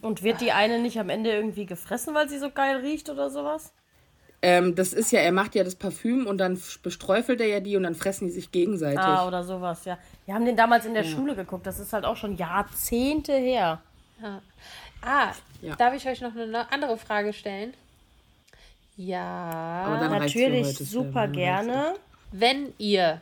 Und 0.01 0.23
wird 0.23 0.41
die 0.41 0.53
eine 0.53 0.79
nicht 0.79 0.99
am 0.99 1.11
Ende 1.11 1.31
irgendwie 1.33 1.67
gefressen, 1.67 2.15
weil 2.15 2.29
sie 2.29 2.39
so 2.39 2.51
geil 2.51 2.79
riecht 2.79 3.11
oder 3.11 3.31
sowas? 3.31 3.73
Ähm, 4.45 4.75
das 4.75 4.93
ist 4.93 5.11
ja, 5.11 5.21
er 5.21 5.33
macht 5.33 5.55
ja 5.55 5.65
das 5.65 5.75
Parfüm 5.75 6.27
und 6.27 6.39
dann 6.39 6.61
besträufelt 6.83 7.41
er 7.41 7.47
ja 7.47 7.61
die 7.61 7.77
und 7.77 7.83
dann 7.85 7.95
fressen 7.95 8.27
die 8.27 8.33
sich 8.33 8.53
gegenseitig. 8.53 8.99
Ah, 9.01 9.27
oder 9.27 9.43
sowas, 9.43 9.85
ja. 9.85 9.99
Wir 10.27 10.35
haben 10.35 10.45
den 10.45 10.57
damals 10.57 10.85
in 10.85 10.95
der 10.95 11.05
Schule 11.05 11.35
geguckt. 11.35 11.67
Das 11.67 11.79
ist 11.79 11.93
halt 11.93 12.05
auch 12.05 12.17
schon 12.17 12.37
Jahrzehnte 12.37 13.33
her. 13.33 13.81
Ah, 15.03 15.33
Ja. 15.63 15.75
darf 15.77 15.95
ich 15.95 16.07
euch 16.07 16.21
noch 16.21 16.33
eine 16.35 16.47
ne- 16.47 16.73
andere 16.73 16.97
Frage 16.99 17.33
stellen? 17.33 17.75
Ja. 18.97 20.09
Natürlich 20.09 20.77
super 20.79 21.27
gerne. 21.29 21.95
Wenn 22.33 22.73
ihr 22.79 23.21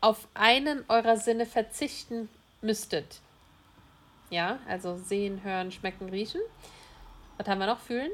auf 0.00 0.26
einen 0.34 0.84
eurer 0.88 1.16
Sinne 1.16 1.46
verzichten 1.46 2.28
müsstet, 2.60 3.20
ja, 4.30 4.58
also 4.68 4.96
sehen, 4.96 5.40
hören, 5.44 5.70
schmecken, 5.72 6.08
riechen, 6.08 6.40
was 7.38 7.46
haben 7.48 7.58
wir 7.60 7.66
noch, 7.66 7.80
fühlen, 7.80 8.10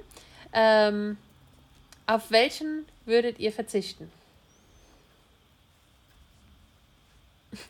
ähm, 0.52 1.16
auf 2.08 2.30
welchen 2.30 2.86
würdet 3.04 3.38
ihr 3.38 3.52
verzichten? 3.52 4.10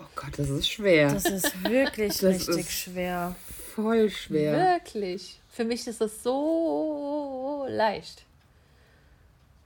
Oh 0.00 0.04
Gott, 0.16 0.38
das 0.38 0.48
ist 0.48 0.68
schwer. 0.68 1.12
Das 1.12 1.24
ist 1.26 1.62
wirklich 1.64 2.14
Das 2.18 2.22
richtig 2.22 2.56
ist- 2.60 2.72
schwer. 2.72 3.36
Voll 3.74 4.10
schwer. 4.10 4.80
Wirklich. 4.80 5.40
Für 5.50 5.64
mich 5.64 5.86
ist 5.86 6.00
das 6.00 6.22
so 6.22 7.66
leicht. 7.68 8.24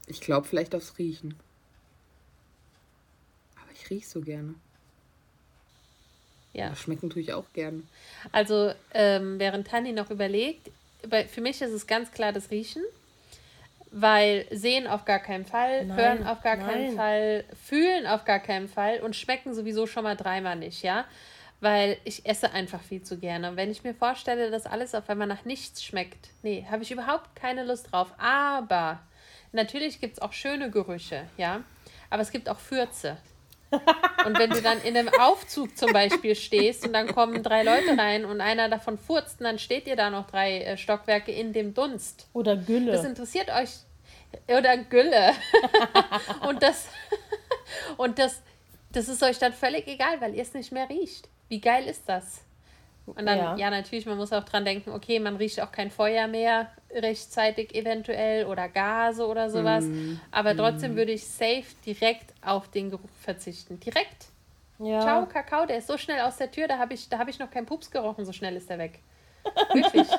Ich 0.06 0.20
glaube 0.20 0.46
vielleicht 0.46 0.74
aufs 0.74 0.98
Riechen. 0.98 1.34
Aber 3.56 3.72
ich 3.72 3.88
riech 3.88 4.08
so 4.08 4.20
gerne. 4.20 4.54
Ja. 6.52 6.66
Aber 6.66 6.76
schmecken 6.76 7.08
tue 7.08 7.22
ich 7.22 7.32
auch 7.32 7.50
gerne. 7.54 7.82
Also, 8.32 8.74
ähm, 8.92 9.38
während 9.38 9.66
Tani 9.68 9.92
noch 9.92 10.10
überlegt, 10.10 10.70
für 11.30 11.40
mich 11.40 11.62
ist 11.62 11.72
es 11.72 11.86
ganz 11.86 12.10
klar 12.12 12.32
das 12.32 12.50
Riechen, 12.50 12.82
weil 13.92 14.46
sehen 14.50 14.86
auf 14.86 15.04
gar 15.04 15.18
keinen 15.18 15.44
Fall, 15.44 15.84
Nein, 15.84 15.96
hören 15.96 16.26
auf 16.26 16.40
gar 16.42 16.56
keinen 16.56 16.88
nein. 16.88 16.96
Fall, 16.96 17.44
fühlen 17.62 18.06
auf 18.06 18.24
gar 18.24 18.40
keinen 18.40 18.66
Fall 18.66 19.00
und 19.00 19.14
schmecken 19.14 19.54
sowieso 19.54 19.86
schon 19.86 20.02
mal 20.02 20.16
dreimal 20.16 20.56
nicht, 20.56 20.82
ja? 20.82 21.04
Weil 21.60 21.98
ich 22.04 22.26
esse 22.26 22.50
einfach 22.52 22.82
viel 22.82 23.02
zu 23.02 23.18
gerne. 23.18 23.50
Und 23.50 23.56
wenn 23.56 23.70
ich 23.70 23.84
mir 23.84 23.94
vorstelle, 23.94 24.50
dass 24.50 24.66
alles 24.66 24.94
auf 24.94 25.08
einmal 25.08 25.28
nach 25.28 25.44
nichts 25.44 25.84
schmeckt, 25.84 26.30
nee, 26.42 26.66
habe 26.68 26.82
ich 26.82 26.90
überhaupt 26.90 27.36
keine 27.36 27.64
Lust 27.64 27.92
drauf. 27.92 28.12
Aber 28.18 28.98
natürlich 29.52 30.00
gibt 30.00 30.14
es 30.14 30.22
auch 30.22 30.32
schöne 30.32 30.70
Gerüche, 30.70 31.24
ja? 31.36 31.62
Aber 32.10 32.22
es 32.22 32.32
gibt 32.32 32.48
auch 32.48 32.58
Fürze. 32.58 33.18
Und 34.26 34.38
wenn 34.38 34.50
du 34.50 34.62
dann 34.62 34.80
in 34.82 34.96
einem 34.96 35.08
Aufzug 35.18 35.76
zum 35.76 35.92
Beispiel 35.92 36.34
stehst 36.34 36.86
und 36.86 36.92
dann 36.92 37.06
kommen 37.08 37.42
drei 37.42 37.62
Leute 37.62 37.96
rein 37.98 38.24
und 38.24 38.40
einer 38.40 38.68
davon 38.68 38.98
furzt, 38.98 39.40
und 39.40 39.44
dann 39.44 39.58
steht 39.58 39.86
ihr 39.86 39.96
da 39.96 40.10
noch 40.10 40.26
drei 40.26 40.60
äh, 40.60 40.76
Stockwerke 40.76 41.32
in 41.32 41.52
dem 41.52 41.74
Dunst. 41.74 42.28
Oder 42.32 42.56
Gülle. 42.56 42.92
Das 42.92 43.04
interessiert 43.04 43.50
euch. 43.50 43.70
Oder 44.48 44.76
Gülle. 44.78 45.32
und 46.48 46.62
das, 46.62 46.88
und 47.96 48.18
das, 48.18 48.42
das 48.92 49.08
ist 49.08 49.22
euch 49.22 49.38
dann 49.38 49.52
völlig 49.52 49.86
egal, 49.88 50.20
weil 50.20 50.34
ihr 50.34 50.42
es 50.42 50.54
nicht 50.54 50.72
mehr 50.72 50.88
riecht. 50.88 51.28
Wie 51.48 51.60
geil 51.60 51.86
ist 51.86 52.02
das? 52.06 52.42
Und 53.06 53.26
dann, 53.26 53.38
Ja. 53.38 53.56
ja. 53.56 53.70
natürlich, 53.70 54.06
man 54.06 54.16
muss 54.16 54.32
auch 54.32 54.44
dran 54.44 54.64
denken, 54.64 54.90
okay, 54.90 55.18
man 55.18 55.36
riecht 55.36 55.60
auch 55.60 55.72
kein 55.72 55.90
Feuer 55.90 56.28
mehr 56.28 56.70
rechtzeitig 56.94 57.74
eventuell 57.74 58.46
oder 58.46 58.68
Gase 58.68 59.26
oder 59.26 59.50
sowas. 59.50 59.84
Aber 60.30 60.56
trotzdem 60.56 60.96
würde 60.96 61.12
ich 61.12 61.26
safe 61.26 61.64
direkt 61.86 62.32
auf 62.44 62.68
den 62.70 62.90
Geruch 62.90 63.08
verzichten. 63.20 63.78
Direkt. 63.80 64.26
ja. 64.78 65.00
Ciao, 65.00 65.26
Kakao, 65.26 65.66
der 65.66 65.78
ist 65.78 65.86
so 65.86 65.96
schnell 65.98 66.20
aus 66.20 66.36
der 66.36 66.50
Tür, 66.50 66.68
da 66.68 66.78
habe 66.78 66.94
ich, 66.94 67.08
da 67.08 67.18
hab 67.18 67.28
ich 67.28 67.38
noch 67.38 67.50
keinen 67.50 67.66
Pups 67.66 67.90
gerochen, 67.90 68.24
so 68.24 68.32
schnell 68.32 68.56
ist 68.56 68.70
er 68.70 68.78
weg. 68.78 68.98
Wirklich. 69.72 70.08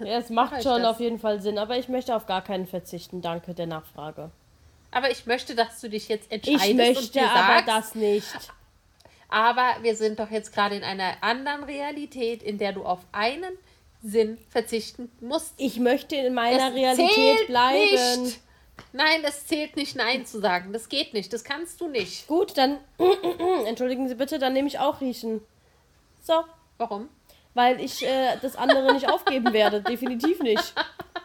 Ja, 0.00 0.18
es 0.18 0.30
Mach 0.30 0.50
macht 0.50 0.62
schon 0.62 0.84
auf 0.84 1.00
jeden 1.00 1.18
Fall 1.18 1.40
Sinn, 1.40 1.58
aber 1.58 1.76
ich 1.76 1.88
möchte 1.88 2.14
auf 2.16 2.26
gar 2.26 2.42
keinen 2.42 2.66
verzichten. 2.66 3.20
Danke 3.22 3.54
der 3.54 3.66
Nachfrage. 3.66 4.30
Aber 4.90 5.10
ich 5.10 5.26
möchte, 5.26 5.54
dass 5.54 5.80
du 5.80 5.88
dich 5.88 6.08
jetzt 6.08 6.30
entscheidest 6.30 6.64
Ich 6.64 6.70
und 6.72 6.76
möchte 6.76 7.20
mir 7.20 7.30
aber 7.30 7.64
sagst, 7.64 7.68
das 7.68 7.94
nicht. 7.94 8.52
aber 9.28 9.76
wir 9.82 9.94
sind 9.94 10.18
doch 10.18 10.30
jetzt 10.30 10.52
gerade 10.52 10.76
in 10.76 10.82
einer 10.82 11.14
anderen 11.20 11.64
Realität, 11.64 12.42
in 12.42 12.58
der 12.58 12.72
du 12.72 12.84
auf 12.84 13.00
einen 13.12 13.52
Sinn 14.02 14.38
verzichten 14.48 15.10
musst. 15.20 15.54
Ich 15.56 15.78
möchte 15.78 16.16
in 16.16 16.34
meiner 16.34 16.68
Es 16.68 16.74
Realität 16.74 17.46
bleiben. 17.46 18.22
Nicht. 18.24 18.40
Nein, 18.92 19.22
es 19.24 19.46
zählt 19.46 19.76
nicht, 19.76 19.96
Nein 19.96 20.26
zu 20.26 20.40
sagen. 20.40 20.72
Das 20.72 20.88
geht 20.88 21.14
nicht. 21.14 21.32
Das 21.32 21.44
kannst 21.44 21.80
du 21.80 21.88
nicht. 21.88 22.26
Gut, 22.26 22.56
dann 22.58 22.78
entschuldigen 23.66 24.08
Sie 24.08 24.14
bitte, 24.14 24.38
dann 24.38 24.52
nehme 24.52 24.68
ich 24.68 24.78
auch 24.78 25.00
riechen. 25.00 25.40
So, 26.20 26.44
Warum? 26.78 27.08
weil 27.54 27.80
ich 27.80 28.04
äh, 28.04 28.36
das 28.40 28.56
andere 28.56 28.92
nicht 28.94 29.08
aufgeben 29.08 29.52
werde. 29.52 29.82
Definitiv 29.82 30.40
nicht. 30.40 30.74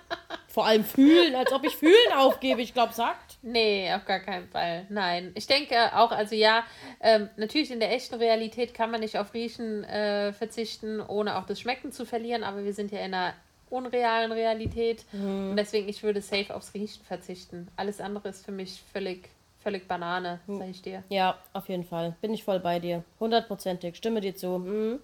Vor 0.48 0.66
allem 0.66 0.84
fühlen, 0.86 1.36
als 1.36 1.52
ob 1.52 1.66
ich 1.66 1.76
fühlen 1.76 2.14
aufgebe. 2.16 2.62
Ich 2.62 2.74
glaube, 2.74 2.94
sagt. 2.94 3.38
Nee, 3.42 3.94
auf 3.94 4.06
gar 4.06 4.20
keinen 4.20 4.48
Fall. 4.48 4.86
Nein. 4.90 5.32
Ich 5.36 5.46
denke 5.46 5.76
auch, 5.96 6.12
also 6.12 6.36
ja, 6.36 6.64
ähm, 7.02 7.30
natürlich 7.36 7.70
in 7.70 7.80
der 7.80 7.94
echten 7.94 8.16
Realität 8.16 8.74
kann 8.74 8.90
man 8.90 9.02
nicht 9.02 9.18
auf 9.18 9.34
Riechen 9.34 9.84
äh, 9.84 10.34
verzichten, 10.34 11.02
ohne 11.02 11.38
auch 11.38 11.46
das 11.46 11.60
Schmecken 11.60 11.92
zu 11.92 12.06
verlieren, 12.06 12.44
aber 12.44 12.64
wir 12.64 12.74
sind 12.74 12.92
ja 12.92 13.00
in 13.00 13.14
einer 13.14 13.34
unrealen 13.70 14.32
Realität 14.32 15.04
und 15.12 15.58
deswegen, 15.58 15.90
ich 15.90 16.02
würde 16.02 16.22
safe 16.22 16.56
aufs 16.56 16.74
Riechen 16.74 17.04
verzichten. 17.04 17.68
Alles 17.76 18.00
andere 18.00 18.30
ist 18.30 18.46
für 18.46 18.54
mich 18.54 18.82
völlig, 18.94 19.30
völlig 19.60 19.88
Banane, 19.88 20.40
sag 20.48 20.70
ich 20.70 20.82
dir. 20.82 21.04
Ja, 21.10 21.38
auf 21.52 21.68
jeden 21.68 21.84
Fall. 21.84 22.16
Bin 22.22 22.34
ich 22.34 22.46
voll 22.46 22.62
bei 22.62 22.80
dir. 22.80 23.04
Hundertprozentig. 23.20 23.98
Stimme 23.98 24.22
dir 24.22 24.36
zu. 24.36 24.60
Mhm. 24.60 25.00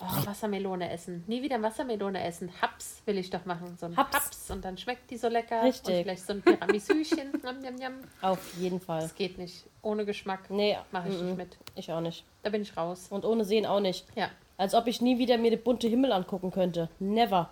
Oh, 0.00 0.26
Wassermelone 0.26 0.90
essen. 0.90 1.24
Nie 1.26 1.42
wieder 1.42 1.60
Wassermelone 1.60 2.22
essen. 2.24 2.52
Haps 2.62 3.02
will 3.04 3.18
ich 3.18 3.30
doch 3.30 3.44
machen. 3.46 3.76
So 3.80 3.86
ein 3.86 3.96
Haps. 3.96 4.14
Haps. 4.14 4.50
Und 4.50 4.64
dann 4.64 4.78
schmeckt 4.78 5.10
die 5.10 5.16
so 5.16 5.28
lecker. 5.28 5.62
Richtig. 5.62 5.96
Und 5.96 6.02
vielleicht 6.02 6.26
so 6.26 6.32
ein 6.34 6.44
Tiramisüchen. 6.44 7.32
Auf 8.22 8.54
jeden 8.58 8.80
Fall. 8.80 9.02
Das 9.02 9.14
geht 9.14 9.38
nicht. 9.38 9.64
Ohne 9.82 10.04
Geschmack 10.04 10.50
Nee, 10.50 10.78
mache 10.92 11.08
ich 11.08 11.18
mhm. 11.18 11.26
nicht 11.26 11.36
mit. 11.36 11.56
Ich 11.74 11.90
auch 11.92 12.00
nicht. 12.00 12.24
Da 12.42 12.50
bin 12.50 12.62
ich 12.62 12.76
raus. 12.76 13.08
Und 13.10 13.24
ohne 13.24 13.44
Sehen 13.44 13.66
auch 13.66 13.80
nicht. 13.80 14.06
Ja. 14.14 14.30
Als 14.56 14.74
ob 14.74 14.86
ich 14.86 15.00
nie 15.00 15.18
wieder 15.18 15.36
mir 15.36 15.50
den 15.50 15.62
bunte 15.62 15.88
Himmel 15.88 16.12
angucken 16.12 16.50
könnte. 16.50 16.88
Never. 17.00 17.50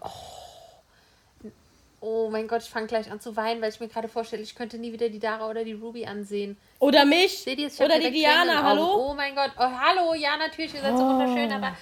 Oh 2.00 2.28
mein 2.30 2.46
Gott, 2.46 2.62
ich 2.62 2.68
fange 2.68 2.86
gleich 2.86 3.10
an 3.10 3.20
zu 3.20 3.36
weinen, 3.36 3.60
weil 3.62 3.70
ich 3.70 3.80
mir 3.80 3.88
gerade 3.88 4.06
vorstelle, 4.06 4.42
ich 4.42 4.54
könnte 4.54 4.78
nie 4.78 4.92
wieder 4.92 5.08
die 5.08 5.18
Dara 5.18 5.48
oder 5.48 5.64
die 5.64 5.72
Ruby 5.72 6.06
ansehen. 6.06 6.56
Oder 6.78 7.04
mich. 7.04 7.38
Seht 7.38 7.58
ihr? 7.58 7.68
Ich 7.68 7.80
Oder 7.80 7.98
die 7.98 8.10
Diana, 8.10 8.62
hallo? 8.62 9.10
Oh 9.10 9.14
mein 9.14 9.34
Gott. 9.34 9.50
Oh, 9.58 9.62
hallo, 9.62 10.14
ja, 10.14 10.36
natürlich, 10.36 10.74
ihr 10.74 10.82
seid 10.82 10.96
so 10.96 11.04
wunderschön, 11.04 11.50
aber 11.50 11.74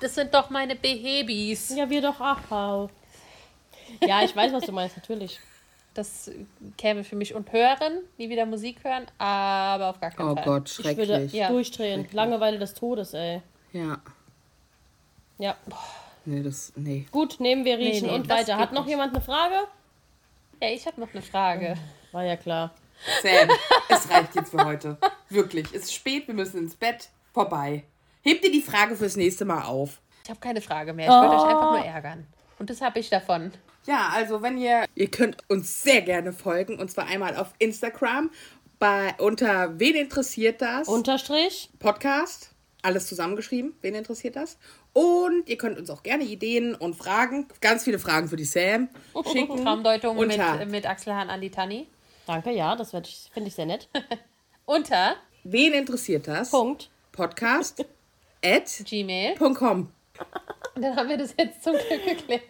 das 0.00 0.14
sind 0.14 0.32
doch 0.34 0.50
meine 0.50 0.74
Behebis. 0.76 1.74
Ja, 1.76 1.88
wir 1.88 2.02
doch 2.02 2.20
auch. 2.20 2.90
Ja, 4.00 4.22
ich 4.22 4.34
weiß, 4.34 4.52
was 4.52 4.64
du 4.64 4.72
meinst, 4.72 4.96
natürlich. 4.96 5.40
Das 5.94 6.30
käme 6.76 7.02
für 7.02 7.16
mich 7.16 7.34
und 7.34 7.50
hören, 7.52 8.00
nie 8.18 8.28
wieder 8.28 8.46
Musik 8.46 8.84
hören, 8.84 9.06
aber 9.18 9.88
auf 9.90 10.00
gar 10.00 10.10
keinen 10.10 10.28
Oh 10.30 10.34
Fall. 10.34 10.44
Gott, 10.44 10.70
Ich 10.70 10.84
würde 10.84 11.04
schrecklich. 11.06 11.32
Ja. 11.32 11.48
durchdrehen. 11.48 12.06
Langeweile 12.12 12.58
des 12.58 12.74
Todes, 12.74 13.14
ey. 13.14 13.42
Ja. 13.72 13.98
Ja. 15.38 15.56
Nee, 16.24 16.42
das. 16.42 16.72
Nee. 16.76 17.06
Gut, 17.10 17.40
nehmen 17.40 17.64
wir 17.64 17.78
riechen 17.78 18.08
nee, 18.08 18.14
und 18.14 18.30
das 18.30 18.40
weiter. 18.40 18.58
Hat 18.58 18.72
noch 18.72 18.82
nicht. 18.84 18.90
jemand 18.90 19.14
eine 19.14 19.24
Frage? 19.24 19.54
Ja, 20.62 20.68
ich 20.68 20.86
habe 20.86 21.00
noch 21.00 21.12
eine 21.12 21.22
Frage. 21.22 21.76
War 22.12 22.24
ja 22.24 22.36
klar. 22.36 22.74
Sam, 23.22 23.48
es 23.88 24.10
reicht 24.10 24.34
jetzt 24.34 24.50
für 24.50 24.64
heute. 24.64 24.98
Wirklich. 25.30 25.66
Es 25.72 25.84
ist 25.84 25.94
spät, 25.94 26.26
wir 26.26 26.34
müssen 26.34 26.58
ins 26.58 26.74
Bett. 26.74 27.08
Vorbei. 27.32 27.84
Hebt 28.28 28.44
dir 28.44 28.52
die 28.52 28.60
Frage 28.60 28.94
fürs 28.94 29.16
nächste 29.16 29.46
Mal 29.46 29.62
auf. 29.62 30.02
Ich 30.24 30.28
habe 30.28 30.38
keine 30.40 30.60
Frage 30.60 30.92
mehr. 30.92 31.06
Ich 31.06 31.12
wollte 31.14 31.34
euch 31.34 31.44
einfach 31.44 31.68
Oh. 31.70 31.76
nur 31.76 31.84
ärgern. 31.84 32.26
Und 32.58 32.68
das 32.68 32.82
habe 32.82 32.98
ich 32.98 33.08
davon. 33.08 33.52
Ja, 33.86 34.10
also 34.12 34.42
wenn 34.42 34.58
ihr. 34.58 34.84
Ihr 34.94 35.10
könnt 35.10 35.38
uns 35.48 35.82
sehr 35.82 36.02
gerne 36.02 36.34
folgen. 36.34 36.78
Und 36.78 36.90
zwar 36.90 37.06
einmal 37.06 37.34
auf 37.36 37.54
Instagram 37.58 38.30
bei 38.78 39.14
unter 39.18 39.78
Wen 39.80 39.94
interessiert 39.94 40.60
das? 40.60 40.88
Unterstrich. 40.88 41.70
Podcast. 41.78 42.50
Alles 42.82 43.06
zusammengeschrieben. 43.06 43.74
Wen 43.80 43.94
interessiert 43.94 44.36
das? 44.36 44.58
Und 44.92 45.48
ihr 45.48 45.56
könnt 45.56 45.78
uns 45.78 45.88
auch 45.88 46.02
gerne 46.02 46.24
Ideen 46.24 46.74
und 46.74 46.96
Fragen, 46.96 47.48
ganz 47.62 47.84
viele 47.84 47.98
Fragen 47.98 48.28
für 48.28 48.36
die 48.36 48.44
Sam, 48.44 48.88
schicken. 49.32 49.56
Traumdeutung 49.64 50.18
mit, 50.18 50.32
unter 50.32 50.66
mit 50.66 50.86
Axel 50.86 51.14
Hahn 51.14 51.30
an 51.30 51.40
die 51.40 51.50
Tanni. 51.50 51.86
Danke, 52.26 52.50
ja, 52.50 52.76
das 52.76 52.90
finde 52.90 53.08
ich 53.48 53.54
sehr 53.54 53.64
nett. 53.66 53.88
Unter 54.66 55.16
Wen 55.44 55.72
interessiert 55.72 56.28
das? 56.28 56.50
Punkt. 56.50 56.90
Podcast 57.10 57.82
at 58.44 58.82
Gmail. 58.84 59.34
.com. 59.54 59.90
Und 60.74 60.82
dann 60.82 60.96
haben 60.96 61.08
wir 61.08 61.16
das 61.16 61.34
jetzt 61.38 61.62
zum 61.62 61.72
Glück 61.74 62.04
geklärt. 62.04 62.42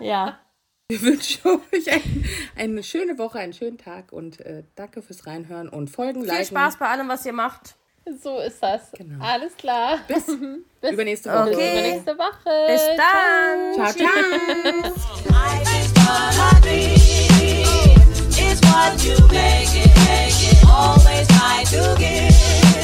Ja. 0.00 0.38
Wir 0.90 1.02
wünschen 1.02 1.40
euch 1.72 1.90
ein, 1.92 2.24
eine 2.56 2.82
schöne 2.82 3.18
Woche, 3.18 3.38
einen 3.38 3.52
schönen 3.52 3.76
Tag 3.78 4.10
und 4.12 4.40
äh, 4.40 4.62
danke 4.74 5.02
fürs 5.02 5.26
Reinhören 5.26 5.68
und 5.68 5.90
Folgen, 5.90 6.22
Viel 6.22 6.30
liken. 6.32 6.46
Spaß 6.46 6.78
bei 6.78 6.88
allem, 6.88 7.08
was 7.08 7.26
ihr 7.26 7.34
macht. 7.34 7.74
So 8.22 8.38
ist 8.38 8.62
das. 8.62 8.90
Genau. 8.92 9.22
Alles 9.22 9.54
klar. 9.56 9.98
Bis 10.08 10.26
übernächste 10.90 11.30
Woche. 11.30 11.44
Bis 11.50 11.56
Okay. 11.56 11.72
übernächste 11.72 12.18
Woche. 12.18 12.66
Bis 12.68 12.82
dann. 12.96 13.74
Ciao, 13.74 13.92
ciao. 13.92 14.08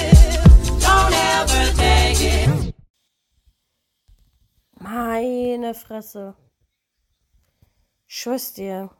It's 0.06 0.13
Meine 4.78 5.74
Fresse. 5.74 6.36
Schwör's 8.06 8.52
dir. 8.52 8.90